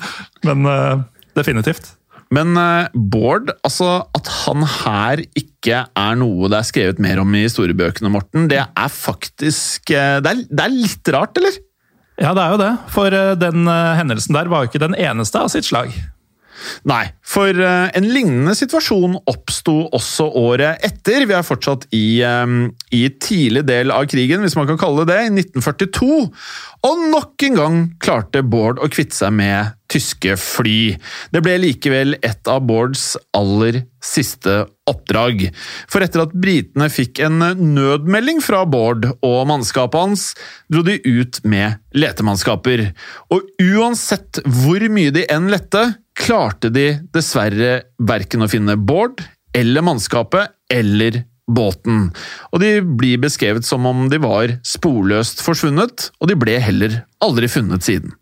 Men 0.48 0.66
uh, 0.66 1.04
definitivt. 1.38 1.92
Men 2.32 2.56
eh, 2.56 2.92
Bård, 2.94 3.52
altså 3.64 3.90
at 4.16 4.30
han 4.42 4.64
her 4.84 5.22
ikke 5.38 5.82
er 5.84 6.16
noe 6.18 6.48
det 6.50 6.58
er 6.58 6.68
skrevet 6.68 7.02
mer 7.02 7.20
om 7.22 7.36
i 7.36 7.44
historiebøkene, 7.44 8.10
Morten, 8.12 8.48
det 8.50 8.62
er 8.64 8.94
faktisk 8.94 9.92
eh, 9.92 10.16
det, 10.24 10.32
er, 10.32 10.42
det 10.48 10.64
er 10.64 10.74
litt 10.74 11.12
rart, 11.14 11.36
eller? 11.40 11.60
Ja, 12.20 12.32
det 12.36 12.42
er 12.44 12.54
jo 12.54 12.60
det. 12.60 12.72
For 12.94 13.18
eh, 13.18 13.34
den 13.40 13.68
hendelsen 13.68 14.36
der 14.36 14.50
var 14.52 14.64
jo 14.64 14.72
ikke 14.72 14.82
den 14.82 14.96
eneste 14.96 15.44
av 15.44 15.52
sitt 15.52 15.68
slag. 15.68 15.92
Nei, 16.88 17.04
for 17.24 17.48
eh, 17.54 17.88
en 17.96 18.08
lignende 18.10 18.54
situasjon 18.58 19.18
oppsto 19.30 19.76
også 19.94 20.28
året 20.40 20.82
etter. 20.86 21.26
Vi 21.28 21.36
er 21.36 21.46
fortsatt 21.46 21.86
i, 21.94 22.20
eh, 22.26 22.56
i 22.94 23.04
tidlig 23.22 23.64
del 23.68 23.94
av 23.94 24.08
krigen, 24.10 24.42
hvis 24.44 24.58
man 24.58 24.68
kan 24.70 24.80
kalle 24.80 25.06
det 25.06 25.12
det, 25.12 25.20
i 25.26 25.34
1942. 25.42 26.18
Og 26.82 27.06
nok 27.12 27.46
en 27.46 27.58
gang 27.58 27.78
klarte 28.02 28.42
Bård 28.42 28.80
å 28.82 28.90
kvitte 28.90 29.16
seg 29.16 29.34
med 29.36 29.76
tyske 29.92 30.36
fly. 30.40 30.96
Det 31.32 31.42
ble 31.44 31.58
likevel 31.60 32.16
et 32.24 32.48
av 32.50 32.62
Bårds 32.66 33.12
aller 33.36 33.82
siste 34.02 34.64
oppdrag. 34.88 35.44
For 35.90 36.02
etter 36.02 36.24
at 36.24 36.34
britene 36.34 36.88
fikk 36.90 37.20
en 37.26 37.38
nødmelding 37.60 38.40
fra 38.42 38.64
Bård 38.66 39.06
og 39.20 39.38
mannskapet 39.50 40.00
hans, 40.00 40.24
dro 40.72 40.82
de 40.86 40.98
ut 41.06 41.42
med 41.46 41.78
letemannskaper. 41.94 42.88
Og 43.34 43.52
uansett 43.62 44.42
hvor 44.62 44.82
mye 44.92 45.14
de 45.14 45.26
enn 45.30 45.52
lette, 45.52 45.84
klarte 46.18 46.70
de 46.72 46.86
dessverre 47.14 47.82
verken 48.02 48.44
å 48.44 48.50
finne 48.50 48.76
Bård 48.76 49.22
eller 49.56 49.84
mannskapet 49.84 50.54
eller 50.72 51.22
båten. 51.50 52.08
Og 52.52 52.62
de 52.62 52.78
blir 52.80 53.20
beskrevet 53.20 53.66
som 53.66 53.86
om 53.88 54.06
de 54.10 54.20
var 54.22 54.56
sporløst 54.66 55.42
forsvunnet, 55.44 56.10
og 56.20 56.30
de 56.30 56.38
ble 56.38 56.56
heller 56.62 57.02
aldri 57.24 57.50
funnet 57.50 57.84
siden. 57.84 58.14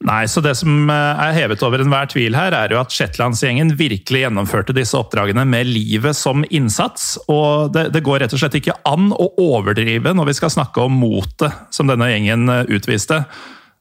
Nei, 0.00 0.24
så 0.32 0.40
Det 0.40 0.54
som 0.56 0.88
eh, 0.88 1.18
er 1.26 1.34
hevet 1.36 1.60
over 1.66 1.82
enhver 1.82 2.08
tvil 2.08 2.32
her, 2.32 2.54
er 2.56 2.72
jo 2.72 2.78
at 2.80 2.94
Shetlandsgjengen 2.94 3.74
virkelig 3.76 4.22
gjennomførte 4.22 4.72
disse 4.72 4.96
oppdragene 4.96 5.44
med 5.44 5.68
livet 5.68 6.16
som 6.16 6.40
innsats. 6.48 7.18
og 7.28 7.74
det, 7.74 7.90
det 7.92 8.00
går 8.06 8.22
rett 8.24 8.32
og 8.32 8.40
slett 8.40 8.56
ikke 8.56 8.78
an 8.88 9.10
å 9.12 9.28
overdrive 9.36 10.14
når 10.16 10.30
vi 10.30 10.36
skal 10.40 10.54
snakke 10.56 10.86
om 10.88 10.96
motet 11.02 11.52
som 11.68 11.90
denne 11.90 12.08
gjengen 12.08 12.48
eh, 12.48 12.64
utviste. 12.72 13.26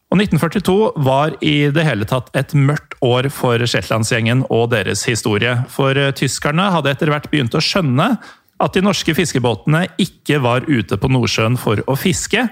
Og 0.09 0.17
1942 0.17 1.03
var 1.05 1.35
i 1.45 1.69
det 1.69 1.83
hele 1.85 2.05
tatt 2.09 2.31
et 2.37 2.55
mørkt 2.57 2.95
år 3.05 3.27
for 3.33 3.61
Shetlandsgjengen 3.61 4.41
og 4.49 4.71
deres 4.71 5.03
historie. 5.05 5.53
For 5.69 5.93
eh, 5.93 6.13
tyskerne 6.17 6.71
hadde 6.73 6.89
etter 6.95 7.11
hvert 7.13 7.29
begynt 7.29 7.53
å 7.53 7.61
skjønne 7.61 8.15
at 8.59 8.75
de 8.75 8.83
norske 8.83 9.13
fiskebåtene 9.15 9.85
ikke 10.01 10.41
var 10.43 10.65
ute 10.67 10.97
på 10.99 11.11
Nordsjøen 11.13 11.59
for 11.61 11.83
å 11.85 11.95
fiske, 11.95 12.47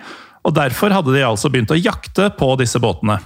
og 0.46 0.54
derfor 0.56 0.94
hadde 0.94 1.18
de 1.18 1.26
altså 1.26 1.50
begynt 1.52 1.74
å 1.74 1.80
jakte 1.80 2.30
på 2.38 2.54
disse 2.62 2.80
båtene. 2.80 3.18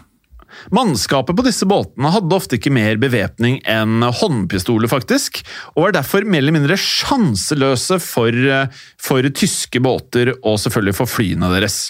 Mannskapet 0.74 1.36
på 1.36 1.46
disse 1.46 1.68
båtene 1.68 2.12
hadde 2.12 2.36
ofte 2.36 2.58
ikke 2.58 2.74
mer 2.74 2.98
bevæpning 3.00 3.60
enn 3.70 4.04
håndpistoler, 4.04 4.90
faktisk, 4.92 5.44
og 5.76 5.86
var 5.86 5.96
derfor 6.00 6.28
mer 6.28 6.44
eller 6.44 6.58
mindre 6.58 6.80
sjanseløse 6.80 8.00
for, 8.04 8.36
for 9.00 9.32
tyske 9.38 9.84
båter 9.84 10.34
og 10.40 10.60
selvfølgelig 10.64 10.98
for 10.98 11.12
flyene 11.20 11.52
deres. 11.54 11.84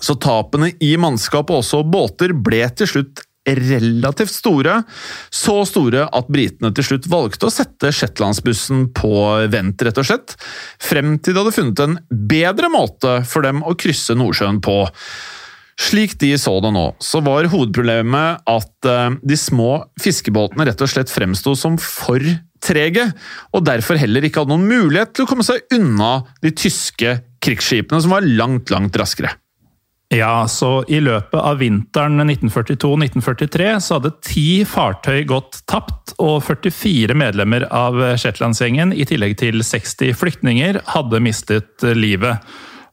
Så 0.00 0.16
tapene 0.20 0.72
i 0.80 0.94
mannskap 1.00 1.50
og 1.50 1.60
også 1.62 1.82
båter 1.84 2.32
ble 2.36 2.64
til 2.78 2.90
slutt 2.94 3.26
relativt 3.42 4.30
store, 4.30 4.76
så 5.34 5.54
store 5.66 6.06
at 6.14 6.30
britene 6.30 6.70
til 6.74 6.86
slutt 6.86 7.08
valgte 7.10 7.48
å 7.48 7.52
sette 7.52 7.90
Shetlandsbussen 7.94 8.88
på 8.94 9.12
vent, 9.50 9.82
rett 9.82 9.98
og 9.98 10.06
slett, 10.06 10.36
frem 10.82 11.16
til 11.18 11.34
de 11.34 11.42
hadde 11.42 11.54
funnet 11.56 11.82
en 11.82 11.98
bedre 12.30 12.70
måte 12.72 13.18
for 13.28 13.42
dem 13.46 13.64
å 13.66 13.74
krysse 13.78 14.14
Nordsjøen 14.18 14.62
på. 14.62 14.78
Slik 15.82 16.14
de 16.20 16.30
så 16.38 16.54
det 16.62 16.70
nå, 16.74 16.84
så 17.02 17.22
var 17.24 17.50
hovedproblemet 17.50 18.46
at 18.46 18.88
eh, 18.88 19.18
de 19.26 19.38
små 19.40 19.82
fiskebåtene 20.00 20.68
rett 20.68 20.84
og 20.84 20.90
slett 20.92 21.10
fremsto 21.10 21.56
som 21.58 21.78
for 21.80 22.22
trege, 22.62 23.08
og 23.50 23.64
derfor 23.66 23.98
heller 23.98 24.22
ikke 24.22 24.44
hadde 24.44 24.54
noen 24.54 24.68
mulighet 24.70 25.16
til 25.16 25.26
å 25.26 25.32
komme 25.32 25.46
seg 25.46 25.64
unna 25.74 26.20
de 26.44 26.52
tyske 26.54 27.16
krigsskipene, 27.42 28.04
som 28.04 28.14
var 28.14 28.28
langt, 28.28 28.70
langt 28.70 28.94
raskere. 29.00 29.32
Ja, 30.12 30.48
så 30.48 30.82
i 30.92 30.98
løpet 31.00 31.40
av 31.40 31.56
vinteren 31.62 32.20
1942-1943 32.20 33.68
så 33.80 33.96
hadde 33.96 34.10
ti 34.20 34.60
fartøy 34.68 35.22
gått 35.24 35.62
tapt, 35.70 36.12
og 36.20 36.42
44 36.44 37.16
medlemmer 37.16 37.64
av 37.72 37.96
Shetlandsgjengen, 38.20 38.92
i 38.92 39.06
tillegg 39.08 39.38
til 39.40 39.64
60 39.64 40.12
flyktninger, 40.20 40.82
hadde 40.92 41.20
mistet 41.24 41.86
livet. 41.96 42.44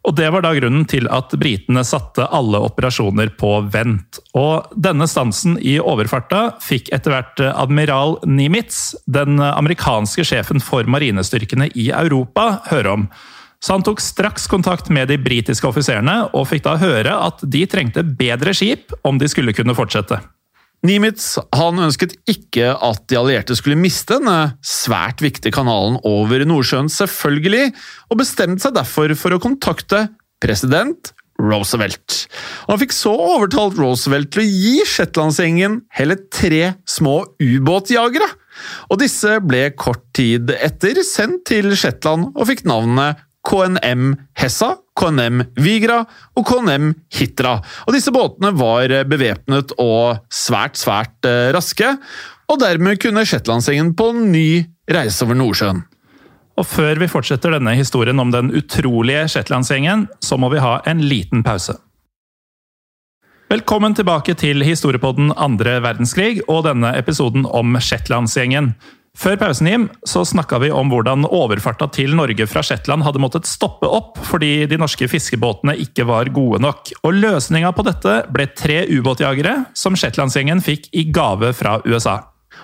Og 0.07 0.15
Det 0.15 0.29
var 0.31 0.45
da 0.45 0.53
grunnen 0.55 0.85
til 0.87 1.09
at 1.11 1.33
britene 1.35 1.83
satte 1.83 2.23
alle 2.31 2.61
operasjoner 2.69 3.33
på 3.35 3.51
vent. 3.67 4.21
Og 4.39 4.71
Denne 4.71 5.09
stansen 5.11 5.57
i 5.59 5.75
overfarta 5.75 6.53
fikk 6.63 6.87
etter 6.95 7.17
hvert 7.17 7.43
admiral 7.49 8.15
Nimitz, 8.23 8.95
den 9.11 9.43
amerikanske 9.43 10.23
sjefen 10.23 10.63
for 10.63 10.87
marinestyrkene 10.87 11.67
i 11.75 11.89
Europa, 11.91 12.61
høre 12.71 12.95
om. 12.95 13.05
Så 13.59 13.75
han 13.75 13.83
tok 13.83 13.99
straks 14.01 14.47
kontakt 14.47 14.87
med 14.93 15.09
de 15.11 15.17
britiske 15.19 15.67
offiserene, 15.67 16.29
og 16.31 16.47
fikk 16.47 16.63
da 16.67 16.77
høre 16.79 17.15
at 17.27 17.43
de 17.43 17.65
trengte 17.67 18.05
bedre 18.07 18.55
skip 18.55 18.93
om 19.03 19.19
de 19.19 19.27
skulle 19.31 19.55
kunne 19.55 19.75
fortsette. 19.75 20.21
Nimitz 20.87 21.33
han 21.51 21.81
ønsket 21.83 22.15
ikke 22.31 22.71
at 22.71 23.03
de 23.11 23.17
allierte 23.19 23.55
skulle 23.59 23.79
miste 23.79 24.15
denne 24.15 24.53
svært 24.63 25.19
viktige 25.19 25.51
kanalen 25.57 25.97
over 26.07 26.45
Nordsjøen, 26.47 26.87
selvfølgelig, 26.87 27.73
og 28.07 28.21
bestemte 28.21 28.63
seg 28.63 28.77
derfor 28.77 29.11
for 29.19 29.35
å 29.35 29.41
kontakte 29.43 30.05
president 30.39 31.11
Roosevelt. 31.39 32.25
Og 32.67 32.73
han 32.73 32.81
fikk 32.81 32.95
så 32.95 33.11
overtalt 33.11 33.79
Roosevelt 33.79 34.31
til 34.33 34.43
å 34.43 34.47
gi 34.47 34.87
Shetlandsgjengen 34.87 35.81
hele 35.95 36.19
tre 36.31 36.75
små 36.87 37.21
ubåtjagere. 37.39 38.27
Og 38.91 38.99
disse 38.99 39.37
ble 39.43 39.69
kort 39.79 40.03
tid 40.15 40.51
etter 40.59 40.99
sendt 41.07 41.45
til 41.47 41.71
Shetland 41.79 42.33
og 42.33 42.47
fikk 42.49 42.65
navnet 42.67 43.23
KNM 43.47 44.15
Hessa, 44.37 44.73
KNM 44.99 45.43
Vigra 45.59 46.01
og 46.37 46.47
KNM 46.47 46.91
Hitra. 47.15 47.57
Og 47.87 47.95
disse 47.95 48.11
båtene 48.13 48.51
var 48.57 48.91
bevæpnet 49.09 49.73
og 49.79 50.19
svært, 50.33 50.79
svært 50.79 51.29
eh, 51.29 51.49
raske, 51.55 51.93
og 52.49 52.59
dermed 52.61 52.99
kunne 53.01 53.25
Shetlandsengen 53.29 53.93
på 53.97 54.11
ny 54.17 54.65
reise 54.89 55.25
over 55.25 55.37
Nordsjøen. 55.39 55.83
Og 56.59 56.67
Før 56.67 56.99
vi 56.99 57.07
fortsetter 57.07 57.53
denne 57.55 57.75
historien 57.77 58.19
om 58.19 58.33
den 58.33 58.51
utrolige 58.51 59.27
Shetlandsgjengen, 59.31 60.09
så 60.19 60.35
må 60.35 60.49
vi 60.51 60.63
ha 60.63 60.79
en 60.89 61.05
liten 61.05 61.45
pause. 61.45 61.77
Velkommen 63.49 63.95
tilbake 63.97 64.35
til 64.37 64.61
historiepodden 64.61 65.31
andre 65.33 65.79
verdenskrig 65.81 66.43
og 66.51 66.67
denne 66.67 66.91
episoden 66.99 67.47
om 67.47 67.79
Shetlandsgjengen. 67.81 68.75
Før 69.17 69.35
pausen 69.41 69.67
Jim, 69.67 69.85
så 70.07 70.21
snakka 70.27 70.59
vi 70.61 70.69
om 70.71 70.91
hvordan 70.91 71.25
overfarta 71.25 71.89
til 71.91 72.13
Norge 72.17 72.45
fra 72.49 72.61
Shetland 72.65 73.03
hadde 73.03 73.21
måttet 73.21 73.49
stoppe 73.49 73.89
opp 73.89 74.19
fordi 74.29 74.67
de 74.69 74.77
norske 74.79 75.09
fiskebåtene 75.09 75.75
ikke 75.81 76.05
var 76.07 76.29
gode 76.35 76.61
nok. 76.63 76.93
Og 77.03 77.17
Løsninga 77.17 77.73
på 77.75 77.85
dette 77.87 78.19
ble 78.31 78.47
tre 78.53 78.83
ubåtjagere 78.87 79.63
som 79.77 79.97
Shetlandsgjengen 79.99 80.63
fikk 80.63 80.91
i 80.93 81.07
gave 81.13 81.51
fra 81.57 81.79
USA. 81.87 82.19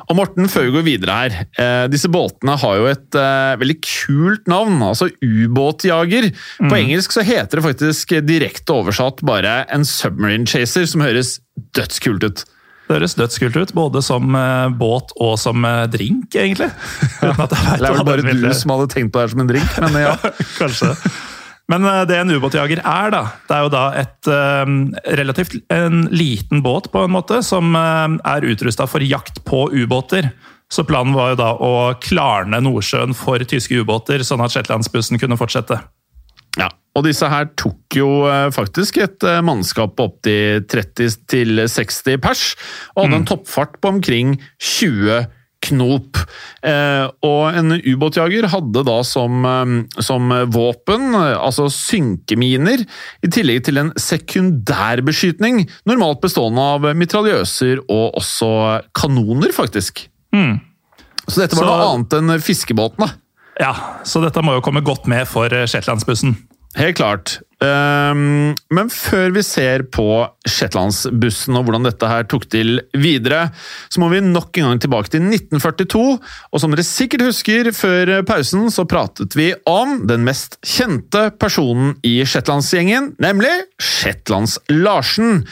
Og 0.10 0.18
Morten, 0.18 0.50
før 0.52 0.68
vi 0.68 0.74
går 0.76 0.86
videre 0.86 1.18
her, 1.18 1.36
eh, 1.58 1.86
disse 1.90 2.10
båtene 2.12 2.58
har 2.60 2.78
jo 2.78 2.88
et 2.90 3.18
eh, 3.20 3.58
veldig 3.62 3.78
kult 3.86 4.50
navn, 4.52 4.82
altså 4.84 5.10
ubåtjager. 5.24 6.30
På 6.62 6.78
engelsk 6.78 7.16
så 7.16 7.24
heter 7.26 7.60
det 7.60 7.66
faktisk 7.66 8.16
direkte 8.26 8.76
oversatt 8.76 9.24
bare 9.26 9.64
en 9.74 9.86
submarine 9.88 10.50
chaser, 10.50 10.86
som 10.90 11.06
høres 11.06 11.40
dødskult 11.78 12.28
ut. 12.28 12.46
Det 12.86 13.00
høres 13.00 13.16
dødskult 13.18 13.56
ut, 13.58 13.72
både 13.74 14.02
som 14.06 14.36
eh, 14.38 14.68
båt 14.78 15.14
og 15.18 15.40
som 15.42 15.66
eh, 15.66 15.86
drink, 15.90 16.36
egentlig. 16.38 16.70
Vet 17.22 17.56
Det 17.56 17.80
er 17.80 17.96
vel 17.96 18.04
bare 18.06 18.26
du 18.26 18.52
som 18.54 18.76
hadde 18.76 18.92
tenkt 18.94 19.14
på 19.14 19.22
det 19.22 19.26
her 19.26 19.34
som 19.34 19.46
en 19.46 19.50
drink, 19.50 19.80
men 19.82 19.98
ja. 20.06 20.14
Kanskje. 20.60 20.94
Men 21.72 21.86
eh, 21.90 22.04
det 22.06 22.20
en 22.22 22.34
ubåtjager 22.36 22.82
er, 22.84 23.14
da, 23.14 23.24
det 23.50 23.58
er 23.58 23.66
jo 23.66 23.72
da 23.74 23.86
et 23.98 24.30
eh, 24.30 24.74
relativt 25.18 25.58
en 25.74 26.06
liten 26.14 26.62
båt, 26.66 26.92
på 26.94 27.06
en 27.06 27.16
måte, 27.16 27.42
som 27.46 27.74
eh, 27.80 28.20
er 28.36 28.50
utrusta 28.52 28.86
for 28.90 29.06
jakt 29.06 29.42
på 29.50 29.66
ubåter. 29.74 30.30
Så 30.72 30.86
planen 30.86 31.14
var 31.18 31.34
jo 31.34 31.42
da 31.42 31.52
å 31.62 31.74
klarne 32.02 32.62
Nordsjøen 32.66 33.14
for 33.18 33.42
tyske 33.46 33.82
ubåter, 33.82 34.26
sånn 34.26 34.42
at 34.46 34.54
Shetlandsbussen 34.54 35.22
kunne 35.22 35.38
fortsette. 35.38 35.78
Og 36.96 37.04
disse 37.04 37.28
her 37.28 37.50
tok 37.60 37.98
jo 38.00 38.10
eh, 38.30 38.50
faktisk 38.56 39.02
et 39.04 39.24
eh, 39.28 39.42
mannskap 39.44 39.98
på 39.98 40.08
opptil 40.10 40.62
30-60 40.72 42.22
pers, 42.24 42.44
og 42.96 43.06
hadde 43.06 43.20
en 43.20 43.28
toppfart 43.28 43.80
på 43.84 43.92
omkring 43.98 44.38
20 44.64 45.26
knop. 45.66 46.20
Eh, 46.64 47.08
og 47.26 47.58
en 47.58 47.74
ubåtjager 47.82 48.48
hadde 48.52 48.84
da 48.86 48.96
som, 49.08 49.44
som 49.98 50.30
våpen, 50.54 51.16
altså 51.18 51.66
synkeminer, 51.74 52.84
i 53.26 53.32
tillegg 53.34 53.64
til 53.66 53.82
en 53.82 53.92
sekundærbeskytning, 54.00 55.66
normalt 55.90 56.22
bestående 56.24 56.64
av 56.76 56.88
mitraljøser 56.96 57.82
og 57.90 58.20
også 58.22 58.52
kanoner, 58.96 59.52
faktisk. 59.58 60.06
Så 61.26 61.42
dette 61.42 61.58
var 61.58 61.64
Så- 61.64 61.70
noe 61.72 61.94
annet 61.96 62.14
enn 62.20 62.40
fiskebåtene. 62.40 63.10
Ja, 63.60 63.74
Så 64.04 64.22
dette 64.22 64.44
må 64.44 64.54
jo 64.54 64.62
komme 64.62 64.84
godt 64.86 65.08
med 65.08 65.26
for 65.28 65.50
Shetlandsbussen. 65.50 66.36
Helt 66.76 66.98
klart. 67.00 67.38
Ehm, 67.64 68.52
men 68.76 68.90
før 68.92 69.32
vi 69.38 69.44
ser 69.46 69.86
på 69.96 70.08
Shetlandsbussen 70.44 71.56
og 71.56 71.68
hvordan 71.68 71.88
dette 71.88 72.10
her 72.10 72.26
tok 72.28 72.50
til 72.52 72.82
videre, 73.00 73.48
så 73.88 74.02
må 74.04 74.10
vi 74.12 74.20
nok 74.26 74.60
en 74.60 74.68
gang 74.70 74.82
tilbake 74.84 75.14
til 75.14 75.24
1942. 75.24 76.04
Og 76.52 76.62
som 76.62 76.76
dere 76.76 76.86
sikkert 76.88 77.24
husker, 77.30 77.72
før 77.76 78.18
pausen 78.28 78.68
så 78.74 78.88
pratet 78.90 79.38
vi 79.40 79.54
om 79.70 80.02
den 80.10 80.28
mest 80.28 80.60
kjente 80.68 81.30
personen 81.40 81.96
i 82.04 82.18
Shetlandsgjengen, 82.28 83.14
nemlig 83.24 83.54
Shetlands-Larsen. 83.80 85.46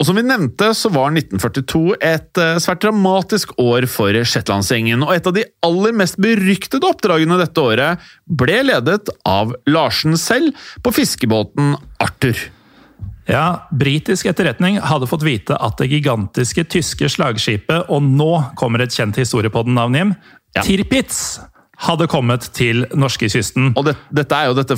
Og 0.00 0.06
som 0.08 0.16
vi 0.16 0.22
nevnte, 0.24 0.70
så 0.72 0.88
var 0.88 1.12
1942 1.12 1.98
et 2.00 2.40
eh, 2.40 2.54
svært 2.62 2.80
dramatisk 2.86 3.52
år 3.60 3.84
for 3.92 4.16
Shetlandsgjengen, 4.16 5.04
og 5.04 5.12
et 5.12 5.28
av 5.28 5.34
de 5.36 5.44
aller 5.66 5.92
mest 6.00 6.16
beryktede 6.20 6.88
oppdragene 6.88 7.36
dette 7.36 7.60
året 7.60 8.06
ble 8.24 8.62
ledet 8.70 9.12
av 9.28 9.52
Larsen 9.68 10.16
selv 10.16 10.56
på 10.80 10.94
fiskebåten 10.96 11.74
Arthur. 12.00 12.40
Ja, 13.28 13.68
Britisk 13.76 14.26
etterretning 14.26 14.80
hadde 14.82 15.06
fått 15.06 15.22
vite 15.26 15.54
at 15.60 15.76
det 15.78 15.90
gigantiske 15.92 16.64
tyske 16.72 17.12
slagskipet, 17.12 17.92
og 17.92 18.00
nå 18.02 18.32
kommer 18.58 18.82
et 18.82 18.96
kjent 18.96 19.20
historie 19.20 19.52
på 19.52 19.66
den 19.68 19.76
navn 19.78 20.00
hjem, 20.00 20.14
Ja. 20.50 20.64
Tirpitz, 20.66 21.38
hadde 21.80 22.08
kommet 22.12 22.44
til 22.56 22.84
norskekysten. 22.92 23.72
Og 23.78 23.86
det, 23.88 23.96
dette 24.12 24.36
er 24.36 24.50
jo 24.50 24.56
dette 24.58 24.76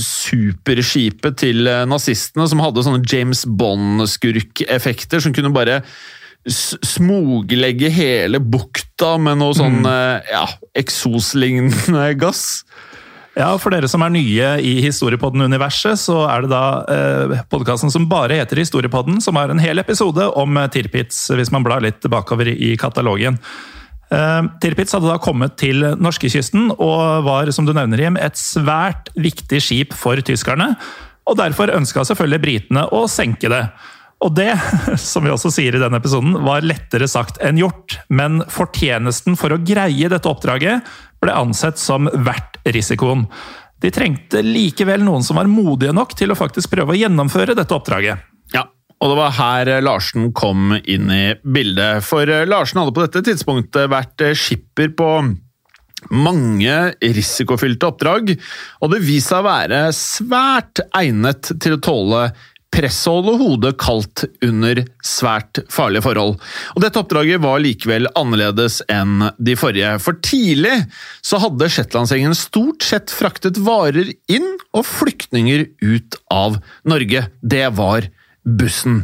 superskipet 0.00 1.38
til 1.42 1.70
eh, 1.70 1.84
nazistene 1.88 2.48
som 2.50 2.62
hadde 2.64 2.84
sånne 2.86 3.04
James 3.06 3.44
Bond-skurkeffekter 3.46 5.22
som 5.22 5.34
kunne 5.36 5.54
bare 5.54 5.82
smoglegge 6.46 7.88
hele 7.90 8.38
bukta 8.38 9.16
med 9.18 9.40
noe 9.40 9.54
sånn 9.58 9.80
mm. 9.82 10.28
ja, 10.30 10.44
eksoslignende 10.78 12.12
gass. 12.20 12.62
Ja, 13.36 13.50
For 13.60 13.74
dere 13.74 13.88
som 13.90 14.00
er 14.00 14.14
nye 14.14 14.52
i 14.64 14.78
Historiepodden-universet, 14.80 16.00
så 16.00 16.22
er 16.24 16.46
det 16.46 16.52
da 16.54 16.62
eh, 16.88 17.42
podkasten 17.52 17.92
som 17.92 18.06
bare 18.08 18.38
heter 18.38 18.62
Historiepodden, 18.62 19.18
som 19.20 19.36
har 19.36 19.52
en 19.52 19.60
hel 19.60 19.82
episode 19.82 20.24
om 20.40 20.56
eh, 20.56 20.70
Tirpitz, 20.72 21.26
hvis 21.36 21.52
man 21.52 21.66
blar 21.66 21.84
litt 21.84 22.06
bakover 22.08 22.48
i 22.48 22.72
katalogen. 22.80 23.36
Eh, 24.12 24.42
Tirpitz 24.62 24.94
hadde 24.94 25.10
da 25.10 25.18
kommet 25.22 25.56
til 25.58 25.82
norskekysten 25.98 26.70
og 26.76 27.26
var, 27.26 27.50
som 27.54 27.66
du 27.66 27.74
nevner, 27.74 28.04
Jim, 28.04 28.18
et 28.20 28.38
svært 28.38 29.10
viktig 29.18 29.60
skip 29.62 29.96
for 29.96 30.20
tyskerne. 30.24 30.74
Og 31.26 31.38
derfor 31.40 31.74
ønska 31.74 32.04
selvfølgelig 32.06 32.42
britene 32.44 32.86
å 32.94 33.06
senke 33.10 33.50
det. 33.50 33.64
Og 34.24 34.32
det, 34.38 34.52
som 35.10 35.26
vi 35.26 35.32
også 35.34 35.50
sier 35.54 35.76
i 35.76 35.82
denne 35.82 36.00
episoden, 36.00 36.38
var 36.46 36.66
lettere 36.66 37.08
sagt 37.10 37.40
enn 37.44 37.60
gjort. 37.60 37.98
Men 38.08 38.40
fortjenesten 38.52 39.38
for 39.38 39.52
å 39.54 39.60
greie 39.62 40.12
dette 40.12 40.30
oppdraget 40.30 40.86
ble 41.22 41.34
ansett 41.34 41.80
som 41.82 42.08
verdt 42.14 42.60
risikoen. 42.70 43.26
De 43.82 43.90
trengte 43.92 44.40
likevel 44.44 45.02
noen 45.04 45.24
som 45.26 45.36
var 45.36 45.50
modige 45.50 45.92
nok 45.92 46.14
til 46.16 46.32
å 46.32 46.38
faktisk 46.38 46.72
prøve 46.72 46.94
å 46.94 47.00
gjennomføre 47.00 47.56
dette 47.58 47.74
oppdraget. 47.76 48.22
Ja, 48.54 48.64
og 48.96 49.12
det 49.12 49.16
var 49.18 49.34
her 49.36 49.70
Larsen 49.84 50.30
kom 50.36 50.72
inn 50.78 51.10
i 51.12 51.24
bildet. 51.44 52.04
For 52.06 52.28
eh, 52.28 52.46
Larsen 52.48 52.80
hadde 52.80 52.94
på 52.96 53.04
dette 53.04 53.24
tidspunktet 53.26 53.90
vært 53.92 54.24
eh, 54.24 54.36
skipper 54.36 54.94
på 54.96 55.10
mange 56.12 56.74
risikofylte 57.02 57.88
oppdrag, 57.88 58.34
og 58.84 58.92
det 58.92 59.00
viste 59.04 59.32
seg 59.32 59.42
å 59.42 59.48
være 59.48 59.80
svært 59.96 60.84
egnet 60.94 61.50
til 61.62 61.76
å 61.76 61.82
tåle 61.82 62.26
press 62.76 62.98
og 63.08 63.22
holde 63.24 63.36
hodet 63.40 63.72
kaldt 63.80 64.24
under 64.44 64.82
svært 65.04 65.62
farlige 65.72 66.04
forhold. 66.04 66.36
Og 66.74 66.82
Dette 66.84 67.00
oppdraget 67.00 67.40
var 67.42 67.62
likevel 67.62 68.08
annerledes 68.18 68.82
enn 68.92 69.30
de 69.38 69.56
forrige, 69.58 69.94
for 70.02 70.18
tidlig 70.24 70.74
så 71.24 71.40
hadde 71.42 71.70
Shetlandsengen 71.72 72.36
stort 72.36 72.84
sett 72.84 73.14
fraktet 73.14 73.60
varer 73.64 74.12
inn 74.32 74.52
og 74.76 74.84
flyktninger 74.88 75.68
ut 75.84 76.20
av 76.32 76.60
Norge. 76.88 77.26
Det 77.40 77.66
var 77.78 78.10
bussen. 78.46 79.00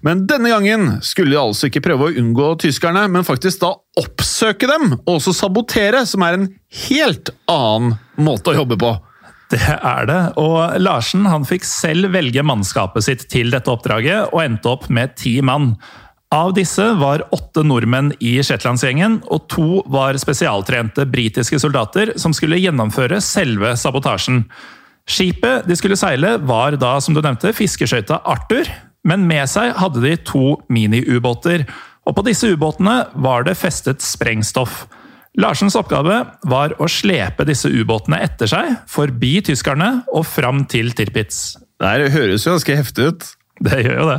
Men 0.00 0.24
denne 0.28 0.50
gangen 0.52 0.86
skulle 1.04 1.34
de 1.34 1.40
altså 1.40 1.68
ikke 1.68 1.84
prøve 1.84 2.08
å 2.08 2.16
unngå 2.16 2.54
tyskerne, 2.62 3.04
men 3.12 3.26
faktisk 3.28 3.60
da 3.62 3.74
oppsøke 4.00 4.68
dem, 4.70 4.96
og 5.04 5.18
også 5.18 5.36
sabotere, 5.36 6.04
som 6.08 6.24
er 6.24 6.38
en 6.38 6.48
helt 6.86 7.30
annen 7.52 7.98
måte 8.16 8.52
å 8.52 8.58
jobbe 8.62 8.80
på. 8.80 8.94
Det 9.52 9.62
er 9.62 10.08
det, 10.08 10.22
og 10.42 10.80
Larsen 10.82 11.28
han 11.30 11.46
fikk 11.46 11.66
selv 11.68 12.10
velge 12.16 12.42
mannskapet 12.42 13.06
sitt 13.06 13.28
til 13.30 13.52
dette 13.54 13.70
oppdraget, 13.70 14.32
og 14.32 14.42
endte 14.42 14.72
opp 14.72 14.88
med 14.90 15.14
ti 15.20 15.36
mann. 15.44 15.74
Av 16.34 16.50
disse 16.56 16.82
var 16.98 17.22
åtte 17.30 17.62
nordmenn 17.62 18.10
i 18.18 18.34
Shetlandsgjengen, 18.42 19.20
og 19.30 19.46
to 19.52 19.84
var 19.92 20.18
spesialtrente 20.18 21.06
britiske 21.06 21.60
soldater 21.62 22.16
som 22.18 22.34
skulle 22.34 22.58
gjennomføre 22.58 23.20
selve 23.22 23.76
sabotasjen. 23.78 24.42
Skipet 25.06 25.68
de 25.68 25.76
skulle 25.78 25.98
seile 25.98 26.34
var 26.42 26.74
da, 26.82 26.96
som 26.98 27.14
du 27.14 27.22
nevnte, 27.22 27.54
fiskeskøyta 27.54 28.18
Arthur, 28.26 28.66
men 29.06 29.26
med 29.28 29.46
seg 29.50 29.74
hadde 29.78 30.02
de 30.04 30.16
to 30.26 30.56
miniubåter. 30.72 31.66
Og 32.06 32.16
på 32.18 32.26
disse 32.26 32.50
ubåtene 32.52 33.04
var 33.22 33.46
det 33.46 33.56
festet 33.58 34.04
sprengstoff. 34.04 34.84
Larsens 35.36 35.76
oppgave 35.76 36.22
var 36.48 36.74
å 36.80 36.88
slepe 36.88 37.44
disse 37.48 37.68
ubåtene 37.68 38.22
etter 38.24 38.48
seg, 38.48 38.76
forbi 38.88 39.38
tyskerne 39.44 39.90
og 40.14 40.24
fram 40.28 40.64
til 40.70 40.94
Tirpitz. 40.96 41.58
Det 41.82 42.12
høres 42.14 42.46
jo 42.46 42.54
ganske 42.54 42.78
heftig 42.78 43.10
ut. 43.10 43.26
Det 43.56 43.78
gjør 43.80 43.94
jo 43.96 44.06
det. 44.10 44.16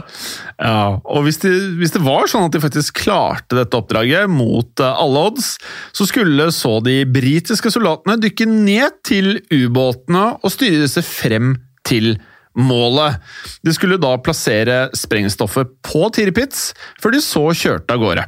Ja, 0.65 0.85
og 1.05 1.25
hvis, 1.27 1.37
de, 1.43 1.51
hvis 1.77 1.93
det 1.93 2.01
var 2.01 2.25
sånn 2.29 2.47
at 2.47 2.55
de 2.55 2.61
faktisk 2.61 3.03
klarte 3.03 3.59
dette 3.59 3.77
oppdraget 3.77 4.31
mot 4.33 4.81
eh, 4.81 5.01
alle 5.03 5.25
odds, 5.29 5.51
så 5.93 6.07
skulle 6.09 6.49
så 6.55 6.79
de 6.85 7.03
britiske 7.05 7.69
soldatene 7.73 8.17
dykke 8.21 8.47
ned 8.49 8.97
til 9.05 9.35
ubåtene 9.53 10.39
og 10.41 10.53
styre 10.53 10.81
disse 10.87 11.05
frem 11.05 11.53
til 11.85 12.15
målet. 12.57 13.21
De 13.65 13.73
skulle 13.75 13.99
da 14.01 14.15
plassere 14.21 14.87
sprengstoffet 14.97 15.71
på 15.85 16.09
Tirpitz, 16.15 16.71
før 17.01 17.15
de 17.15 17.23
så 17.23 17.45
kjørte 17.53 17.95
av 17.95 18.03
gårde. 18.03 18.27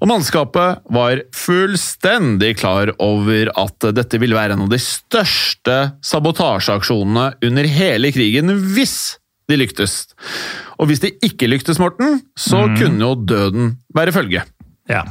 Og 0.00 0.08
mannskapet 0.08 0.80
var 0.96 1.20
fullstendig 1.36 2.54
klar 2.62 2.94
over 3.04 3.50
at 3.60 3.90
dette 3.92 4.20
ville 4.22 4.36
være 4.38 4.56
en 4.56 4.64
av 4.64 4.70
de 4.72 4.78
største 4.80 5.76
sabotasjeaksjonene 6.08 7.26
under 7.44 7.68
hele 7.68 8.12
krigen, 8.14 8.54
hvis 8.72 9.18
de 9.50 9.58
lyktes. 9.60 10.06
Og 10.80 10.88
hvis 10.88 11.02
de 11.04 11.12
ikke 11.26 11.50
lyktes, 11.50 11.80
Morten, 11.82 12.22
så 12.38 12.64
kunne 12.78 13.02
jo 13.02 13.12
døden 13.28 13.74
være 13.96 14.14
følge. 14.16 14.46
Ja. 14.88 15.04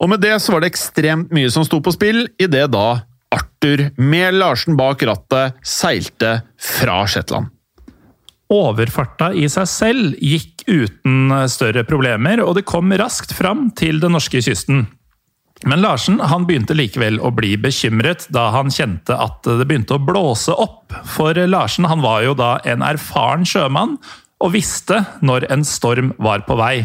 Og 0.00 0.08
med 0.10 0.22
det 0.24 0.38
så 0.42 0.54
var 0.54 0.64
det 0.64 0.72
ekstremt 0.72 1.34
mye 1.34 1.50
som 1.52 1.66
sto 1.66 1.82
på 1.84 1.92
spill, 1.94 2.24
idet 2.40 2.70
da 2.72 2.86
Arthur 3.32 3.88
med 3.96 4.36
Larsen 4.36 4.76
bak 4.78 5.02
rattet 5.08 5.58
seilte 5.66 6.40
fra 6.60 7.02
Shetland. 7.08 7.50
Overfarta 8.52 9.30
i 9.32 9.46
seg 9.48 9.68
selv 9.70 10.16
gikk 10.20 10.66
uten 10.68 11.32
større 11.48 11.86
problemer, 11.88 12.42
og 12.44 12.58
det 12.58 12.66
kom 12.68 12.92
raskt 13.00 13.32
fram 13.32 13.70
til 13.78 14.02
den 14.02 14.12
norske 14.12 14.42
kysten. 14.44 14.84
Men 15.64 15.82
Larsen 15.82 16.18
han 16.20 16.44
begynte 16.48 16.74
likevel 16.74 17.20
å 17.22 17.30
bli 17.34 17.54
bekymret 17.60 18.26
da 18.34 18.48
han 18.54 18.72
kjente 18.72 19.14
at 19.14 19.46
det 19.46 19.66
begynte 19.68 19.96
å 19.96 20.02
blåse 20.02 20.54
opp. 20.58 20.92
For 21.14 21.38
Larsen 21.46 21.86
han 21.88 22.02
var 22.02 22.24
jo 22.26 22.34
da 22.38 22.56
en 22.68 22.82
erfaren 22.84 23.46
sjømann 23.48 23.96
og 24.42 24.54
visste 24.56 25.04
når 25.22 25.46
en 25.54 25.64
storm 25.66 26.12
var 26.18 26.42
på 26.48 26.58
vei. 26.58 26.82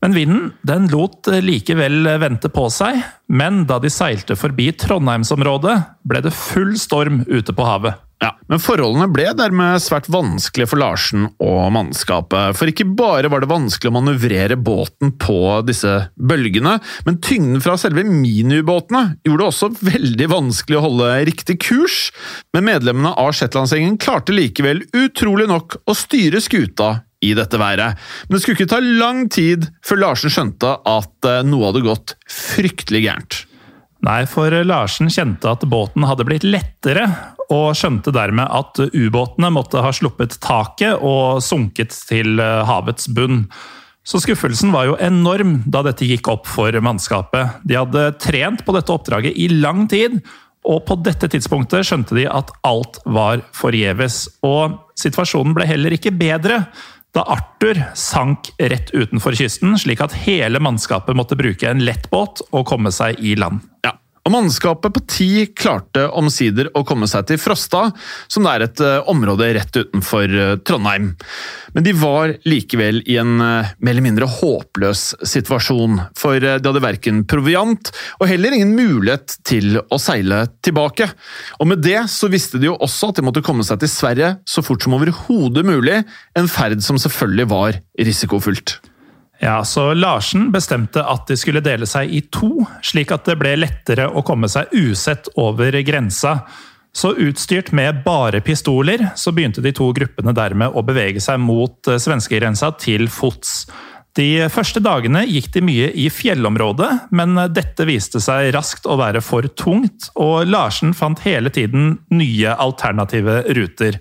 Men 0.00 0.16
vinden 0.16 0.52
den 0.64 0.86
lot 0.88 1.28
likevel 1.44 2.08
vente 2.22 2.48
på 2.52 2.68
seg, 2.72 3.02
men 3.28 3.64
da 3.68 3.76
de 3.82 3.90
seilte 3.92 4.36
forbi 4.38 4.70
Trondheimsområdet, 4.80 5.76
ble 6.08 6.22
det 6.24 6.32
full 6.36 6.72
storm 6.80 7.20
ute 7.28 7.52
på 7.56 7.66
havet. 7.68 8.00
Ja, 8.20 8.34
Men 8.52 8.60
forholdene 8.60 9.06
ble 9.08 9.30
dermed 9.32 9.80
svært 9.80 10.10
vanskelige 10.12 10.68
for 10.68 10.80
Larsen 10.82 11.24
og 11.40 11.70
mannskapet. 11.72 12.52
For 12.58 12.68
ikke 12.68 12.84
bare 12.84 13.30
var 13.32 13.40
det 13.40 13.48
vanskelig 13.48 13.88
å 13.88 13.94
manøvrere 13.96 14.58
båten 14.60 15.14
på 15.20 15.38
disse 15.64 15.94
bølgene, 16.20 16.76
men 17.06 17.20
tyngden 17.24 17.64
fra 17.64 17.78
selve 17.80 18.04
miniubåtene 18.04 19.16
gjorde 19.24 19.40
det 19.40 19.48
også 19.48 19.70
veldig 19.80 20.28
vanskelig 20.34 20.76
å 20.80 20.84
holde 20.84 21.12
riktig 21.30 21.56
kurs. 21.64 22.00
Men 22.52 22.68
medlemmene 22.68 23.14
av 23.16 23.32
Shetlandsgjengen 23.38 23.96
klarte 24.00 24.36
likevel 24.36 24.84
utrolig 24.92 25.48
nok 25.48 25.80
å 25.88 25.96
styre 25.96 26.44
skuta 26.44 26.98
i 27.20 27.34
dette 27.36 27.60
været. 27.60 28.00
Men 28.26 28.36
det 28.36 28.42
skulle 28.42 28.58
ikke 28.58 28.72
ta 28.72 28.80
lang 28.80 29.26
tid 29.32 29.68
før 29.86 30.04
Larsen 30.06 30.32
skjønte 30.32 30.74
at 30.88 31.28
eh, 31.28 31.42
noe 31.46 31.68
hadde 31.68 31.84
gått 31.84 32.16
fryktelig 32.30 33.04
gærent. 33.06 33.42
Nei, 34.06 34.22
for 34.24 34.54
Larsen 34.64 35.10
kjente 35.12 35.50
at 35.50 35.66
båten 35.68 36.06
hadde 36.08 36.24
blitt 36.24 36.46
lettere, 36.46 37.04
og 37.52 37.74
skjønte 37.76 38.12
dermed 38.14 38.46
at 38.46 38.78
ubåtene 38.94 39.50
måtte 39.52 39.82
ha 39.82 39.90
sluppet 39.92 40.38
taket 40.40 41.02
og 41.04 41.42
sunket 41.44 41.92
til 42.08 42.40
eh, 42.40 42.62
havets 42.68 43.10
bunn. 43.12 43.44
Så 44.06 44.22
skuffelsen 44.22 44.72
var 44.72 44.86
jo 44.88 45.00
enorm 45.02 45.58
da 45.68 45.82
dette 45.84 46.08
gikk 46.08 46.30
opp 46.32 46.48
for 46.48 46.72
mannskapet. 46.82 47.60
De 47.68 47.76
hadde 47.76 48.12
trent 48.22 48.64
på 48.64 48.74
dette 48.74 48.94
oppdraget 48.94 49.36
i 49.36 49.50
lang 49.52 49.84
tid, 49.90 50.16
og 50.64 50.84
på 50.88 50.96
dette 51.04 51.28
tidspunktet 51.32 51.86
skjønte 51.88 52.16
de 52.16 52.24
at 52.28 52.50
alt 52.68 53.00
var 53.04 53.44
forgjeves. 53.56 54.22
Og 54.46 54.78
situasjonen 54.98 55.54
ble 55.56 55.68
heller 55.68 55.96
ikke 55.96 56.14
bedre 56.16 56.62
da 57.16 57.24
Arthur 57.26 57.82
sank 57.98 58.52
rett 58.58 58.92
utenfor 58.94 59.34
kysten, 59.38 59.74
slik 59.78 60.02
at 60.04 60.14
hele 60.26 60.62
mannskapet 60.62 61.16
måtte 61.18 61.38
bruke 61.38 61.70
en 61.70 61.82
lettbåt 61.82 62.44
og 62.50 62.68
komme 62.70 62.92
seg 62.94 63.18
i 63.18 63.34
land. 63.38 63.64
Ja, 63.84 63.96
og 64.26 64.34
Mannskapet 64.34 64.92
på 64.92 65.02
ti 65.08 65.30
klarte 65.56 66.04
omsider 66.16 66.68
å 66.76 66.82
komme 66.86 67.08
seg 67.10 67.26
til 67.30 67.40
Frosta, 67.40 67.86
som 68.28 68.44
det 68.44 68.52
er 68.52 68.64
et 68.66 68.82
uh, 68.84 69.08
område 69.10 69.48
rett 69.56 69.78
utenfor 69.80 70.34
uh, 70.34 70.52
Trondheim. 70.66 71.14
Men 71.72 71.86
de 71.86 71.94
var 71.96 72.34
likevel 72.48 73.00
i 73.08 73.16
en 73.20 73.38
uh, 73.40 73.70
mer 73.80 73.94
eller 73.94 74.04
mindre 74.04 74.28
håpløs 74.28 75.04
situasjon, 75.24 76.02
for 76.20 76.36
de 76.40 76.52
hadde 76.58 76.84
verken 76.84 77.24
proviant 77.30 77.92
og 78.18 78.28
heller 78.28 78.56
ingen 78.56 78.76
mulighet 78.76 79.38
til 79.48 79.80
å 79.80 80.00
seile 80.00 80.44
tilbake. 80.64 81.08
Og 81.58 81.72
med 81.72 81.84
det 81.84 82.02
så 82.12 82.28
visste 82.32 82.60
de 82.60 82.68
jo 82.68 82.76
også 82.76 83.10
at 83.10 83.20
de 83.20 83.26
måtte 83.26 83.44
komme 83.46 83.64
seg 83.66 83.80
til 83.80 83.92
Sverige 83.92 84.34
så 84.48 84.64
fort 84.64 84.84
som 84.84 84.98
overhodet 84.98 85.64
mulig, 85.66 86.02
en 86.36 86.50
ferd 86.50 86.84
som 86.84 87.00
selvfølgelig 87.00 87.50
var 87.50 87.80
risikofylt. 87.96 88.78
Ja, 89.40 89.64
så 89.64 89.94
Larsen 89.96 90.50
bestemte 90.52 91.00
at 91.00 91.24
de 91.30 91.36
skulle 91.40 91.62
dele 91.64 91.86
seg 91.88 92.12
i 92.12 92.20
to, 92.28 92.66
slik 92.84 93.12
at 93.14 93.24
det 93.24 93.38
ble 93.40 93.54
lettere 93.56 94.10
å 94.12 94.20
komme 94.26 94.50
seg 94.52 94.68
usett 94.76 95.30
over 95.40 95.78
grensa. 95.86 96.42
Så 96.92 97.14
utstyrt 97.22 97.70
med 97.72 98.02
bare 98.04 98.42
pistoler, 98.44 99.06
så 99.16 99.32
begynte 99.32 99.62
de 99.64 99.72
to 99.72 99.88
gruppene 99.96 100.34
dermed 100.36 100.76
å 100.76 100.84
bevege 100.84 101.22
seg 101.24 101.40
mot 101.40 101.88
svenskegrensa 101.88 102.74
til 102.82 103.08
fots. 103.08 103.64
De 104.18 104.48
første 104.52 104.82
dagene 104.82 105.22
gikk 105.24 105.52
de 105.54 105.62
mye 105.64 105.90
i 105.94 106.08
fjellområdet, 106.12 106.90
men 107.14 107.38
dette 107.54 107.86
viste 107.88 108.20
seg 108.20 108.50
raskt 108.56 108.88
å 108.90 108.98
være 109.00 109.22
for 109.24 109.46
tungt, 109.56 110.10
og 110.20 110.50
Larsen 110.50 110.92
fant 110.98 111.22
hele 111.24 111.52
tiden 111.54 111.94
nye 112.12 112.56
alternative 112.58 113.44
ruter. 113.56 114.00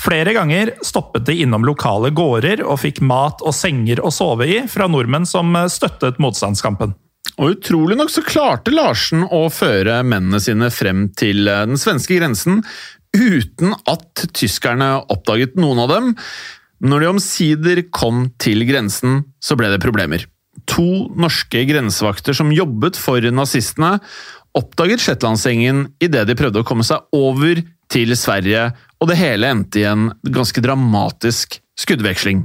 Flere 0.00 0.32
ganger 0.32 0.72
stoppet 0.86 1.26
de 1.28 1.36
innom 1.44 1.66
lokale 1.66 2.08
gårder 2.16 2.62
og 2.64 2.80
fikk 2.80 3.02
mat 3.04 3.42
og 3.44 3.52
senger 3.56 4.00
å 4.00 4.12
sove 4.14 4.48
i 4.48 4.58
fra 4.70 4.88
nordmenn 4.88 5.28
som 5.28 5.52
støttet 5.68 6.20
motstandskampen. 6.22 6.94
Og 7.40 7.56
Utrolig 7.56 7.98
nok 8.00 8.12
så 8.12 8.24
klarte 8.24 8.72
Larsen 8.72 9.26
å 9.28 9.46
føre 9.52 10.00
mennene 10.06 10.40
sine 10.42 10.70
frem 10.72 11.08
til 11.16 11.44
den 11.48 11.76
svenske 11.80 12.16
grensen 12.16 12.62
uten 13.16 13.74
at 13.90 14.24
tyskerne 14.36 15.00
oppdaget 15.10 15.58
noen 15.60 15.82
av 15.84 15.92
dem. 15.92 16.10
Når 16.80 17.02
de 17.02 17.08
omsider 17.10 17.82
kom 17.92 18.28
til 18.40 18.64
grensen, 18.68 19.24
så 19.42 19.56
ble 19.58 19.68
det 19.72 19.82
problemer. 19.82 20.24
To 20.70 21.10
norske 21.18 21.64
grensevakter 21.68 22.36
som 22.36 22.52
jobbet 22.54 22.96
for 23.00 23.24
nazistene, 23.34 23.98
oppdaget 24.56 25.02
Shetlandsengen 25.04 25.90
idet 26.02 26.24
de 26.28 26.36
prøvde 26.38 26.62
å 26.62 26.66
komme 26.66 26.86
seg 26.86 27.04
over 27.16 27.60
til 27.90 28.14
Sverige, 28.18 28.70
og 29.00 29.08
det 29.08 29.16
hele 29.16 29.48
endte 29.48 29.80
i 29.80 29.88
en 29.88 30.10
ganske 30.28 30.60
dramatisk 30.64 31.58
skuddveksling, 31.80 32.44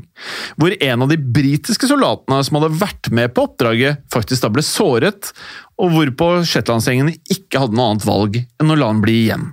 hvor 0.55 0.71
en 0.79 1.03
av 1.03 1.11
de 1.11 1.17
britiske 1.19 1.89
soldatene 1.89 2.39
som 2.47 2.59
hadde 2.59 2.79
vært 2.79 3.11
med 3.11 3.33
på 3.35 3.49
oppdraget, 3.49 4.05
faktisk 4.13 4.45
da 4.45 4.51
ble 4.55 4.63
såret, 4.63 5.33
og 5.75 5.91
hvorpå 5.91 6.29
shetlandsgjengene 6.47 7.17
ikke 7.35 7.65
hadde 7.65 7.75
noe 7.75 7.91
annet 7.91 8.07
valg 8.07 8.39
enn 8.39 8.71
å 8.71 8.79
la 8.79 8.91
han 8.93 9.03
bli 9.03 9.17
igjen. 9.25 9.49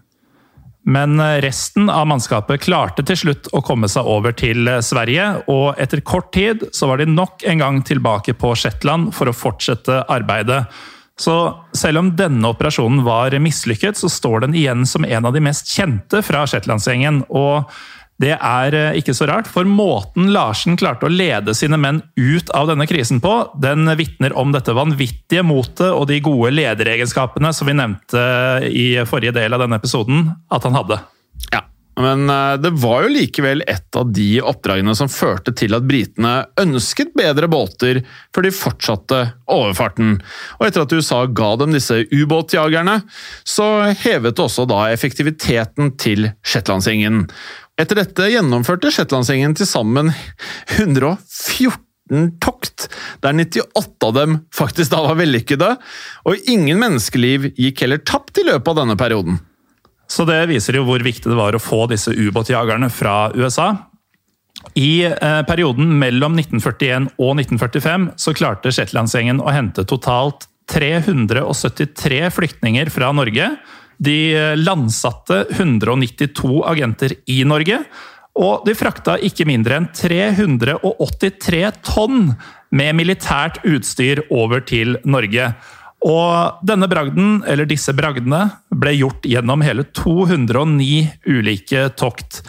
Men 0.83 1.19
resten 1.43 1.91
av 1.91 2.09
mannskapet 2.11 2.65
klarte 2.65 3.05
til 3.07 3.19
slutt 3.19 3.51
å 3.55 3.61
komme 3.63 3.91
seg 3.91 4.07
over 4.07 4.35
til 4.35 4.67
Sverige, 4.83 5.29
og 5.51 5.79
etter 5.83 6.03
kort 6.07 6.33
tid 6.35 6.65
så 6.75 6.89
var 6.91 6.99
de 6.99 7.07
nok 7.11 7.45
en 7.47 7.63
gang 7.63 7.79
tilbake 7.87 8.35
på 8.39 8.55
Shetland 8.59 9.13
for 9.15 9.31
å 9.31 9.37
fortsette 9.37 10.03
arbeidet. 10.11 10.65
Så 11.21 11.37
selv 11.77 12.01
om 12.01 12.13
denne 12.17 12.53
operasjonen 12.53 13.03
var 13.07 13.35
mislykket, 13.43 13.99
så 14.01 14.11
står 14.11 14.47
den 14.47 14.55
igjen 14.59 14.87
som 14.89 15.05
en 15.05 15.29
av 15.29 15.35
de 15.35 15.43
mest 15.45 15.69
kjente 15.71 16.23
fra 16.25 16.47
Shetlandsgjengen. 16.49 17.23
Og 17.29 17.69
det 18.23 18.37
er 18.37 18.77
ikke 18.99 19.15
så 19.17 19.27
rart, 19.27 19.49
for 19.51 19.67
måten 19.67 20.31
Larsen 20.35 20.77
klarte 20.79 21.09
å 21.09 21.13
lede 21.13 21.55
sine 21.59 21.79
menn 21.81 22.01
ut 22.17 22.53
av 22.55 22.69
denne 22.71 22.87
krisen 22.87 23.21
på, 23.23 23.33
den 23.63 23.91
vitner 23.99 24.35
om 24.39 24.55
dette 24.55 24.77
vanvittige 24.77 25.43
motet 25.47 25.89
og 25.91 26.07
de 26.11 26.21
gode 26.23 26.53
lederegenskapene 26.55 27.51
som 27.57 27.71
vi 27.71 27.77
nevnte 27.81 28.23
i 28.69 28.87
forrige 29.09 29.35
del 29.41 29.57
av 29.57 29.65
denne 29.65 29.81
episoden 29.81 30.31
at 30.55 30.69
han 30.69 30.79
hadde. 30.79 31.01
Ja, 31.51 31.65
men 32.01 32.31
eh, 32.31 32.55
det 32.63 32.71
var 32.81 33.05
jo 33.05 33.13
likevel 33.13 33.65
et 33.69 33.99
av 33.99 34.13
de 34.15 34.29
oppdragene 34.41 34.95
som 34.97 35.11
førte 35.13 35.53
til 35.57 35.77
at 35.77 35.85
britene 35.89 36.33
ønsket 36.61 37.13
bedre 37.19 37.51
båter 37.53 38.01
før 38.35 38.47
de 38.47 38.55
fortsatte 38.57 39.21
overfarten. 39.53 40.17
Og 40.61 40.67
etter 40.67 40.87
at 40.87 40.97
USA 40.97 41.23
ga 41.29 41.53
dem 41.61 41.77
disse 41.77 42.03
ubåtjagerne, 42.09 43.03
så 43.45 43.69
hevet 44.05 44.41
også 44.41 44.67
da 44.71 44.87
effektiviteten 44.93 45.95
til 46.01 46.31
Shetlandsgjengen. 46.41 47.27
Etter 47.81 48.03
dette 48.03 48.33
gjennomførte 48.33 48.93
Shetlandsgjengen 48.93 49.57
til 49.59 49.69
sammen 49.69 50.13
114 50.79 51.81
tokt, 52.43 52.89
der 53.25 53.37
98 53.37 54.09
av 54.09 54.17
dem 54.17 54.43
faktisk 54.55 54.93
da 54.93 55.05
var 55.07 55.17
vellykkede, 55.21 55.71
og 56.29 56.51
ingen 56.51 56.81
menneskeliv 56.81 57.53
gikk 57.53 57.85
heller 57.85 58.03
tapt 58.05 58.41
i 58.41 58.49
løpet 58.49 58.73
av 58.73 58.83
denne 58.83 58.99
perioden. 59.01 59.41
Så 60.13 60.27
det 60.29 60.43
viser 60.51 60.77
jo 60.77 60.85
hvor 60.85 61.03
viktig 61.05 61.31
det 61.31 61.39
var 61.39 61.57
å 61.57 61.63
få 61.63 61.87
disse 61.91 62.13
ubåtjagerne 62.13 62.91
fra 62.93 63.31
USA. 63.39 63.71
I 64.79 65.05
eh, 65.09 65.43
perioden 65.49 65.95
mellom 65.99 66.37
1941 66.39 67.09
og 67.17 67.37
1945 67.41 68.09
så 68.21 68.35
klarte 68.37 68.73
Shetlandsgjengen 68.75 69.41
å 69.43 69.53
hente 69.55 69.87
totalt 69.89 70.47
373 70.71 72.29
flyktninger 72.33 72.93
fra 72.93 73.11
Norge. 73.17 73.49
De 74.03 74.19
eh, 74.37 74.55
landsatte 74.61 75.47
192 75.57 76.63
agenter 76.69 77.17
i 77.33 77.43
Norge. 77.49 77.81
Og 78.41 78.65
de 78.65 78.73
frakta 78.77 79.19
ikke 79.21 79.45
mindre 79.49 79.77
enn 79.81 79.91
383 79.93 81.63
tonn 81.85 82.31
med 82.73 82.97
militært 82.97 83.61
utstyr 83.69 84.23
over 84.33 84.65
til 84.65 84.97
Norge. 85.05 85.51
Og 86.03 86.67
denne 86.67 86.89
bragden, 86.91 87.43
eller 87.47 87.69
disse 87.71 87.95
bragdene, 87.95 88.49
ble 88.75 88.97
gjort 88.97 89.27
gjennom 89.29 89.63
hele 89.63 89.85
209 89.95 91.07
ulike 91.31 91.87
tokt. 91.99 92.43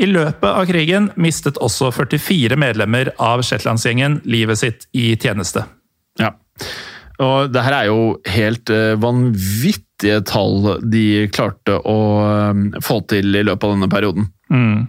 I 0.00 0.08
løpet 0.08 0.48
av 0.48 0.64
krigen 0.68 1.10
mistet 1.20 1.58
også 1.60 1.90
44 1.92 2.56
medlemmer 2.60 3.12
av 3.20 3.42
Shetlandsgjengen 3.44 4.20
livet 4.28 4.60
sitt 4.60 4.86
i 4.96 5.12
tjeneste. 5.20 5.64
Ja, 6.20 6.34
og 7.20 7.52
det 7.52 7.64
her 7.66 7.76
er 7.76 7.90
jo 7.90 8.04
helt 8.32 8.72
uh, 8.72 8.96
vanvittige 9.00 10.22
tall 10.28 10.78
de 10.80 11.28
klarte 11.32 11.76
å 11.84 11.98
uh, 12.24 12.80
få 12.84 13.02
til 13.12 13.36
i 13.36 13.44
løpet 13.44 13.66
av 13.68 13.76
denne 13.76 13.90
perioden. 13.92 14.30
Mm. 14.52 14.88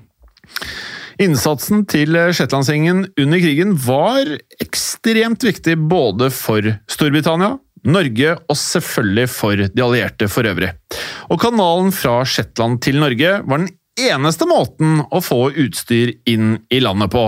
Innsatsen 1.21 1.83
til 1.91 2.15
Shetlandsgjengen 2.33 3.03
under 3.19 3.43
krigen 3.43 3.75
var 3.83 4.31
ekstremt 4.63 5.43
viktig 5.45 5.75
både 5.91 6.31
for 6.33 6.71
Storbritannia, 6.91 7.57
Norge 7.87 8.35
og 8.37 8.57
selvfølgelig 8.57 9.27
for 9.31 9.67
de 9.67 9.85
allierte 9.85 10.29
for 10.31 10.47
øvrig. 10.47 10.73
Og 11.31 11.39
kanalen 11.41 11.93
fra 11.95 12.21
Shetland 12.27 12.81
til 12.85 12.99
Norge 13.01 13.39
var 13.45 13.63
den 13.63 13.71
eneste 13.99 14.47
måten 14.47 15.01
å 15.11 15.19
få 15.23 15.49
utstyr 15.59 16.13
inn 16.29 16.53
i 16.71 16.79
landet 16.83 17.11
på. 17.13 17.23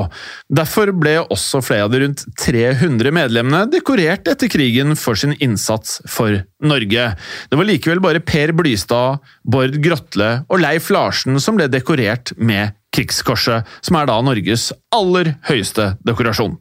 Derfor 0.53 0.93
ble 0.95 1.17
også 1.23 1.61
flere 1.65 1.88
av 1.88 1.93
de 1.93 2.03
rundt 2.03 2.23
300 2.39 3.13
medlemmene 3.15 3.67
dekorert 3.71 4.30
etter 4.32 4.51
krigen 4.51 4.95
for 4.99 5.19
sin 5.19 5.36
innsats 5.43 5.99
for 6.09 6.39
Norge. 6.63 7.09
Det 7.49 7.59
var 7.59 7.69
likevel 7.69 8.03
bare 8.03 8.23
Per 8.23 8.55
Blystad, 8.57 9.23
Bård 9.43 9.80
Grotle 9.84 10.32
og 10.47 10.63
Leif 10.63 10.89
Larsen 10.93 11.39
som 11.43 11.59
ble 11.59 11.69
dekorert 11.71 12.36
med 12.38 12.78
Krigskorset, 12.93 13.65
som 13.82 13.97
er 13.97 14.05
da 14.09 14.19
Norges 14.21 14.69
aller 14.93 15.34
høyeste 15.49 15.95
dekorasjon. 16.05 16.59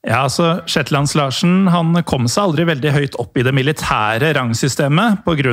Ja, 0.00 0.22
altså 0.24 0.62
Shetlands-Larsen 0.64 1.66
han 1.68 1.92
kom 2.08 2.24
seg 2.30 2.46
aldri 2.46 2.64
veldig 2.70 2.92
høyt 2.94 3.16
opp 3.20 3.36
i 3.36 3.44
det 3.44 3.52
militære 3.52 4.30
rangsystemet 4.38 5.26
pga. 5.26 5.52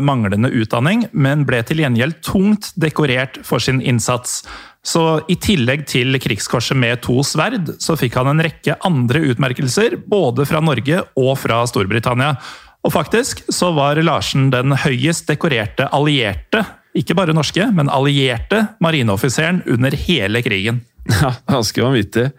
manglende 0.00 0.48
utdanning, 0.48 1.04
men 1.12 1.44
ble 1.44 1.60
til 1.68 1.82
gjengjeld 1.84 2.22
tungt 2.24 2.72
dekorert 2.80 3.42
for 3.44 3.60
sin 3.60 3.82
innsats. 3.84 4.40
Så 4.84 5.20
i 5.28 5.36
tillegg 5.36 5.84
til 5.88 6.16
Krigskorset 6.16 6.76
med 6.76 7.02
to 7.04 7.20
sverd, 7.24 7.74
så 7.80 7.96
fikk 7.96 8.16
han 8.16 8.32
en 8.32 8.44
rekke 8.44 8.78
andre 8.84 9.20
utmerkelser, 9.32 9.98
både 10.08 10.48
fra 10.48 10.64
Norge 10.64 11.04
og 11.20 11.36
fra 11.40 11.60
Storbritannia. 11.68 12.38
Og 12.84 12.92
faktisk 12.92 13.44
så 13.52 13.70
var 13.76 14.00
Larsen 14.00 14.50
den 14.52 14.72
høyest 14.80 15.28
dekorerte 15.28 15.88
allierte, 15.92 16.64
ikke 16.96 17.16
bare 17.16 17.36
norske, 17.36 17.68
men 17.74 17.92
allierte 17.92 18.66
marineoffiseren 18.80 19.64
under 19.68 19.92
hele 20.08 20.40
krigen. 20.44 20.86
Ja, 21.20 21.34
ganske 21.44 21.82
vanvittig. 21.84 22.30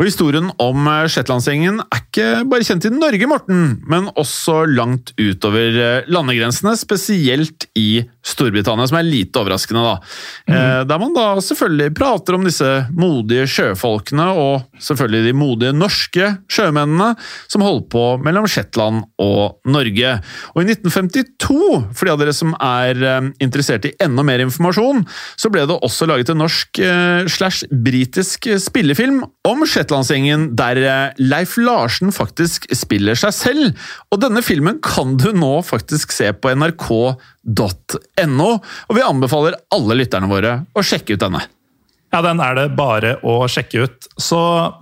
Og 0.00 0.06
Historien 0.08 0.48
om 0.56 0.86
eh, 0.88 1.06
Shetlandsgjengen 1.12 1.82
er 1.82 1.98
ikke 2.00 2.28
bare 2.48 2.64
kjent 2.64 2.86
i 2.88 2.92
Norge, 2.94 3.26
Morten, 3.28 3.64
men 3.84 4.06
også 4.16 4.62
langt 4.72 5.12
utover 5.20 5.76
eh, 5.76 6.08
landegrensene, 6.08 6.72
spesielt 6.80 7.66
i 7.76 8.00
Storbritannia, 8.24 8.88
som 8.88 8.96
er 8.96 9.04
lite 9.04 9.42
overraskende. 9.42 9.82
da. 9.84 9.92
Mm. 10.48 10.88
Der 10.88 11.00
man 11.00 11.12
da 11.16 11.24
selvfølgelig 11.44 11.92
prater 11.96 12.36
om 12.36 12.46
disse 12.46 12.68
modige 12.96 13.46
sjøfolkene, 13.48 14.26
og 14.32 14.80
selvfølgelig 14.80 15.28
de 15.28 15.36
modige 15.36 15.76
norske 15.76 16.30
sjømennene 16.52 17.10
som 17.50 17.64
holdt 17.64 17.88
på 17.92 18.04
mellom 18.24 18.48
Shetland 18.48 19.04
og 19.20 19.60
Norge. 19.68 20.14
Og 20.54 20.62
i 20.62 20.68
1952, 20.68 21.60
for 21.96 22.08
de 22.08 22.14
av 22.14 22.20
dere 22.20 22.36
som 22.36 22.52
er 22.56 23.00
interessert 23.42 23.88
i 23.88 23.94
enda 24.04 24.24
mer 24.26 24.44
informasjon, 24.44 25.04
så 25.40 25.52
ble 25.52 25.64
det 25.68 25.80
også 25.80 26.08
laget 26.08 26.32
en 26.32 26.42
norsk 26.44 26.82
slash 27.32 27.68
britisk 27.72 28.50
spillefilm 28.60 29.22
om 29.48 29.64
Shetlandsgjengen, 29.90 30.54
der 30.54 30.78
eh, 30.78 31.18
Leif 31.18 31.56
Larsen 31.58 32.14
faktisk 32.14 32.68
spiller 32.76 33.18
seg 33.18 33.34
selv. 33.34 33.86
Og 34.14 34.22
denne 34.22 34.42
filmen 34.46 34.78
kan 34.84 35.16
du 35.18 35.32
nå 35.34 35.58
faktisk 35.66 36.14
se 36.14 36.30
på 36.32 36.52
nrk.no, 36.54 38.50
og 38.60 38.96
vi 38.96 39.06
anbefaler 39.06 39.58
alle 39.74 39.98
lytterne 39.98 40.30
våre 40.30 40.60
å 40.74 40.84
sjekke 40.86 41.16
ut 41.16 41.24
denne. 41.24 41.42
Ja, 42.10 42.18
den 42.26 42.40
er 42.42 42.56
det 42.58 42.72
bare 42.74 43.12
å 43.22 43.44
sjekke 43.46 43.84
ut. 43.86 44.06
Så 44.18 44.38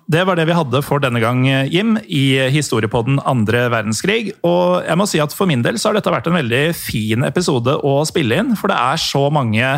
det 0.09 0.23
var 0.25 0.39
det 0.39 0.47
vi 0.49 0.57
hadde 0.57 0.81
for 0.85 1.01
denne 1.05 1.21
gang, 1.21 1.43
Jim, 1.69 1.99
i 2.09 2.41
historiepodden 2.53 3.21
andre 3.29 3.67
verdenskrig. 3.73 4.33
Og 4.49 4.85
jeg 4.87 4.97
må 4.97 5.09
si 5.09 5.21
at 5.21 5.37
for 5.37 5.49
min 5.49 5.65
del 5.65 5.77
så 5.77 5.91
har 5.91 5.99
dette 5.99 6.13
vært 6.13 6.31
en 6.31 6.39
veldig 6.39 6.63
fin 6.77 7.29
episode 7.29 7.77
å 7.85 7.99
spille 8.09 8.41
inn, 8.41 8.57
for 8.57 8.73
det 8.73 8.81
er 8.81 9.03
så 9.05 9.27
mange 9.33 9.77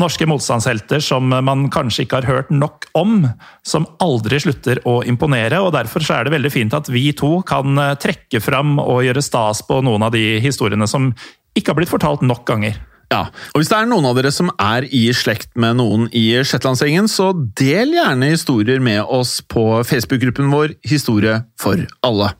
norske 0.00 0.26
motstandshelter 0.28 1.02
som 1.04 1.28
man 1.30 1.68
kanskje 1.72 2.06
ikke 2.06 2.20
har 2.22 2.28
hørt 2.30 2.52
nok 2.54 2.88
om, 2.98 3.26
som 3.66 3.88
aldri 4.02 4.40
slutter 4.42 4.80
å 4.88 5.00
imponere. 5.06 5.60
og 5.60 5.74
Derfor 5.76 6.04
er 6.16 6.26
det 6.26 6.34
veldig 6.34 6.52
fint 6.52 6.76
at 6.76 6.88
vi 6.90 7.10
to 7.16 7.40
kan 7.46 7.78
trekke 8.00 8.42
fram 8.42 8.78
og 8.82 9.04
gjøre 9.06 9.24
stas 9.24 9.62
på 9.68 9.82
noen 9.84 10.08
av 10.08 10.14
de 10.16 10.40
historiene 10.42 10.88
som 10.90 11.12
ikke 11.56 11.72
har 11.72 11.80
blitt 11.80 11.92
fortalt 11.92 12.24
nok 12.26 12.46
ganger. 12.48 12.78
Ja, 13.10 13.24
og 13.50 13.58
Hvis 13.58 13.70
det 13.72 13.74
er 13.74 13.88
noen 13.90 14.06
av 14.06 14.14
dere 14.14 14.30
som 14.30 14.52
er 14.54 14.86
i 14.94 15.08
slekt 15.16 15.50
med 15.58 15.80
noen 15.80 16.06
i 16.14 16.28
Shetlandsengen, 16.46 17.08
så 17.10 17.32
del 17.58 17.96
gjerne 17.96 18.30
historier 18.30 18.78
med 18.82 19.02
oss 19.02 19.40
på 19.42 19.82
Facebook-gruppen 19.82 20.52
vår 20.52 20.76
Historie 20.86 21.40
for 21.58 21.82
alle. 22.06 22.30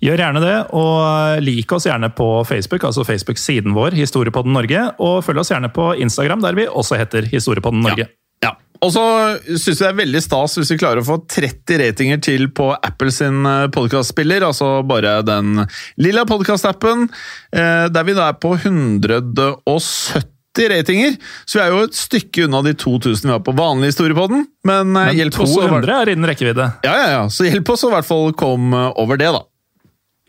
Gjør 0.00 0.16
gjerne 0.22 0.40
det, 0.40 0.54
og 0.72 1.42
lik 1.44 1.72
oss 1.76 1.84
gjerne 1.84 2.08
på 2.16 2.26
Facebook, 2.48 2.86
altså 2.88 3.02
Facebook-siden 3.04 3.74
vår, 3.76 3.92
Historiepodden 3.98 4.54
Norge. 4.56 4.86
Og 4.98 5.18
følg 5.26 5.42
oss 5.42 5.50
gjerne 5.52 5.68
på 5.76 5.90
Instagram, 6.00 6.40
der 6.40 6.56
vi 6.56 6.64
også 6.66 6.96
heter 6.96 7.28
Historiepodden 7.28 7.82
Norge. 7.84 8.06
Ja. 8.40 8.54
Og 8.80 8.94
så 8.94 9.02
syns 9.44 9.66
vi 9.68 9.74
det 9.76 9.88
er 9.90 9.98
veldig 9.98 10.22
stas 10.24 10.54
hvis 10.56 10.70
vi 10.72 10.78
klarer 10.80 11.02
å 11.02 11.04
få 11.04 11.18
30 11.28 11.76
ratinger 11.82 12.22
til 12.24 12.46
på 12.56 12.70
Apple 12.78 13.12
sin 13.12 13.44
podkastspiller, 13.76 14.40
altså 14.46 14.78
bare 14.88 15.18
den 15.28 15.66
lilla 16.00 16.24
podkastappen, 16.24 17.10
der 17.52 18.06
vi 18.08 18.14
da 18.16 18.30
er 18.32 18.38
på 18.40 18.54
170 18.56 20.24
ratinger. 20.72 21.16
Så 21.44 21.60
vi 21.60 21.64
er 21.66 21.70
jo 21.74 21.84
et 21.86 21.96
stykke 22.00 22.46
unna 22.48 22.62
de 22.66 22.72
2000 22.80 23.28
vi 23.28 23.34
har 23.34 23.44
på 23.44 23.52
vanlig 23.56 23.92
historiepodden. 23.92 24.46
Men, 24.66 24.92
Men 24.96 25.12
hjelp 25.16 25.36
oss 25.44 25.52
å- 25.56 25.68
200 25.68 26.00
er 26.00 26.12
innen 26.14 26.28
rekkevidde. 26.32 26.70
Ja, 26.84 26.96
ja, 26.96 27.08
ja. 27.18 27.22
Så 27.28 27.44
hjelp 27.48 27.68
oss 27.76 27.84
å 27.84 27.92
i 27.92 27.96
hvert 27.98 28.08
fall 28.08 28.32
komme 28.32 28.88
over 28.96 29.20
det, 29.20 29.28
da. 29.36 29.44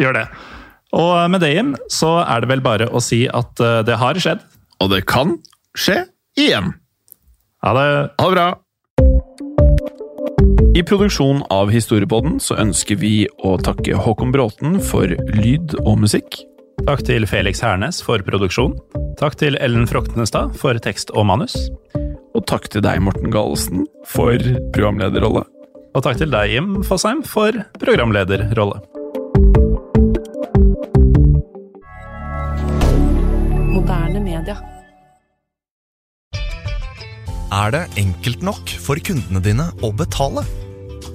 Gjør 0.02 0.18
det. 0.18 0.26
Og 0.98 1.14
med 1.32 1.44
det, 1.44 1.54
Jim, 1.56 1.76
så 1.92 2.18
er 2.26 2.44
det 2.44 2.52
vel 2.52 2.64
bare 2.66 2.90
å 2.92 3.00
si 3.04 3.24
at 3.32 3.62
eh, 3.64 3.80
det 3.88 4.00
har 4.02 4.20
skjedd. 4.20 4.44
Og 4.82 4.92
det 4.92 5.06
kan 5.10 5.38
skje 5.78 6.02
igjen. 6.40 6.74
Ha 7.62 7.74
det. 7.78 7.88
Ha 8.20 8.28
det 8.28 8.36
bra. 8.36 8.50
I 10.72 10.84
produksjonen 10.88 11.44
av 11.52 11.72
Historiepodden 11.72 12.40
så 12.40 12.56
ønsker 12.62 12.98
vi 13.02 13.26
å 13.44 13.58
takke 13.60 13.98
Håkon 14.00 14.32
Bråten 14.32 14.80
for 14.84 15.12
lyd 15.36 15.76
og 15.84 16.00
musikk. 16.06 16.40
Takk 16.88 17.04
til 17.06 17.28
Felix 17.30 17.62
Hernes 17.62 18.00
for 18.02 18.24
produksjon. 18.26 18.78
Takk 19.20 19.36
til 19.38 19.60
Ellen 19.62 19.86
Froktenestad 19.90 20.56
for 20.58 20.80
tekst 20.82 21.12
og 21.14 21.28
manus. 21.30 21.58
Og 22.32 22.48
takk 22.50 22.70
til 22.72 22.82
deg, 22.86 23.04
Morten 23.04 23.30
Galesen, 23.34 23.86
for 24.08 24.40
programlederrolle. 24.74 25.44
Og 25.92 26.08
takk 26.08 26.24
til 26.24 26.32
deg, 26.32 26.56
Jim 26.56 26.80
Fosheim, 26.88 27.22
for 27.28 27.52
programlederrolle. 27.84 28.80
Er 37.52 37.72
det 37.74 37.82
enkelt 38.00 38.44
nok 38.48 38.70
for 38.80 38.96
kundene 39.04 39.42
dine 39.44 39.66
å 39.84 39.90
betale? 39.92 40.46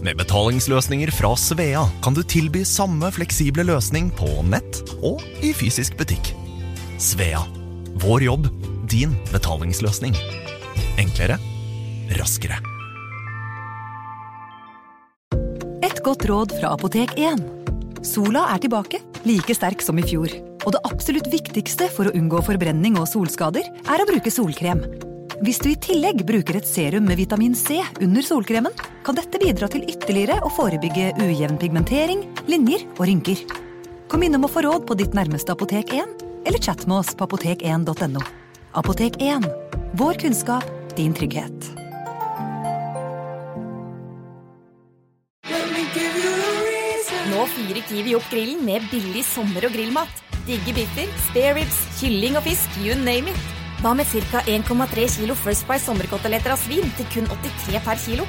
Med 0.05 0.19
betalingsløsninger 0.21 1.09
fra 1.17 1.31
Svea 1.41 1.87
kan 2.05 2.13
du 2.13 2.21
tilby 2.29 2.61
samme 2.69 3.09
fleksible 3.17 3.65
løsning 3.65 4.11
på 4.19 4.29
nett 4.45 4.83
og 5.01 5.25
i 5.41 5.55
fysisk 5.57 5.97
butikk. 5.97 6.35
Svea 7.01 7.41
vår 8.05 8.27
jobb, 8.27 8.51
din 8.85 9.15
betalingsløsning. 9.33 10.13
Enklere, 11.01 11.41
raskere. 12.21 12.61
Et 15.81 16.05
godt 16.05 16.29
råd 16.29 16.53
fra 16.61 16.77
Apotek 16.77 17.17
1. 17.17 17.41
Sola 18.05 18.51
er 18.53 18.61
tilbake, 18.61 19.01
like 19.25 19.57
sterk 19.57 19.81
som 19.81 19.97
i 19.97 20.05
fjor. 20.05 20.29
Og 20.69 20.77
det 20.77 20.85
absolutt 20.85 21.33
viktigste 21.33 21.89
for 21.97 22.11
å 22.11 22.17
unngå 22.19 22.45
forbrenning 22.45 23.01
og 23.01 23.09
solskader, 23.09 23.65
er 23.65 24.05
å 24.05 24.11
bruke 24.13 24.35
solkrem. 24.35 24.85
Hvis 25.45 25.59
du 25.61 25.69
i 25.69 25.77
tillegg 25.77 26.23
bruker 26.25 26.57
et 26.57 26.69
serum 26.69 27.05
med 27.05 27.19
vitamin 27.21 27.53
C 27.55 27.83
under 28.01 28.25
solkremen, 28.25 28.73
kan 29.05 29.17
dette 29.19 29.37
bidra 29.43 29.69
til 29.69 29.85
ytterligere 29.85 30.39
å 30.41 30.49
forebygge 30.49 31.11
ujevn 31.21 31.59
pigmentering, 31.61 32.23
linjer 32.49 32.87
og 32.97 33.03
rynker. 33.05 33.43
Kom 34.09 34.25
innom 34.25 34.47
og 34.49 34.55
få 34.55 34.65
råd 34.65 34.87
på 34.89 34.97
ditt 34.97 35.17
nærmeste 35.17 35.53
Apotek 35.53 35.93
1, 35.93 36.23
eller 36.49 36.63
chat 36.63 36.87
med 36.89 37.03
oss 37.03 37.13
på 37.13 37.27
apotek1.no. 37.29 38.23
Apotek 38.81 39.19
1. 39.21 39.45
Vår 40.01 40.21
kunnskap, 40.23 40.65
din 40.97 41.13
trygghet. 41.17 41.69
Nå 47.27 47.45
fyrer 47.53 47.83
Kiwi 47.91 48.17
opp 48.17 48.31
grillen 48.33 48.65
med 48.65 48.89
billig 48.89 49.27
sommer- 49.29 49.69
og 49.69 49.77
grillmat. 49.77 50.25
Digge 50.49 50.73
biffer, 50.79 51.13
spareribs, 51.29 51.83
kylling 52.01 52.41
og 52.41 52.47
fisk, 52.49 52.81
you 52.81 52.97
name 53.05 53.35
it. 53.35 53.56
Hva 53.83 53.93
med 53.95 54.09
ca. 54.09 54.41
1,3 54.49 55.09
kilo 55.19 55.35
First 55.37 55.67
Price 55.69 55.85
sommerkoteletter 55.85 56.55
av 56.55 56.61
svin 56.61 56.87
til 56.97 57.09
kun 57.13 57.27
83 57.29 57.83
per 57.85 58.01
kilo? 58.01 58.25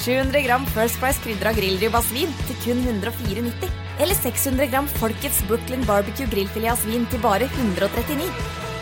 700 0.00 0.42
gram 0.44 0.66
First 0.74 1.00
Price 1.00 1.20
krydra 1.24 1.52
grillribb 1.56 1.96
av 1.96 2.04
svin 2.04 2.32
til 2.48 2.58
kun 2.64 2.82
104,90. 2.84 3.72
Eller 4.00 4.16
600 4.16 4.68
gram 4.72 4.88
Folkets 5.00 5.40
Brooklyn 5.48 5.84
Barbecue 5.88 6.28
grillfilet 6.28 6.74
av 6.74 6.84
svin 6.84 7.08
til 7.12 7.24
bare 7.24 7.48
139. 7.48 8.28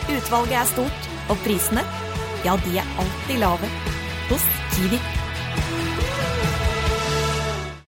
Utvalget 0.09 0.59
er 0.59 0.69
stort, 0.73 1.09
og 1.29 1.39
prisene, 1.45 1.85
ja, 2.43 2.57
de 2.65 2.79
er 2.81 2.95
alltid 2.99 3.43
lave. 3.43 3.71
Hos 4.31 4.47
Kiwi. 4.75 4.99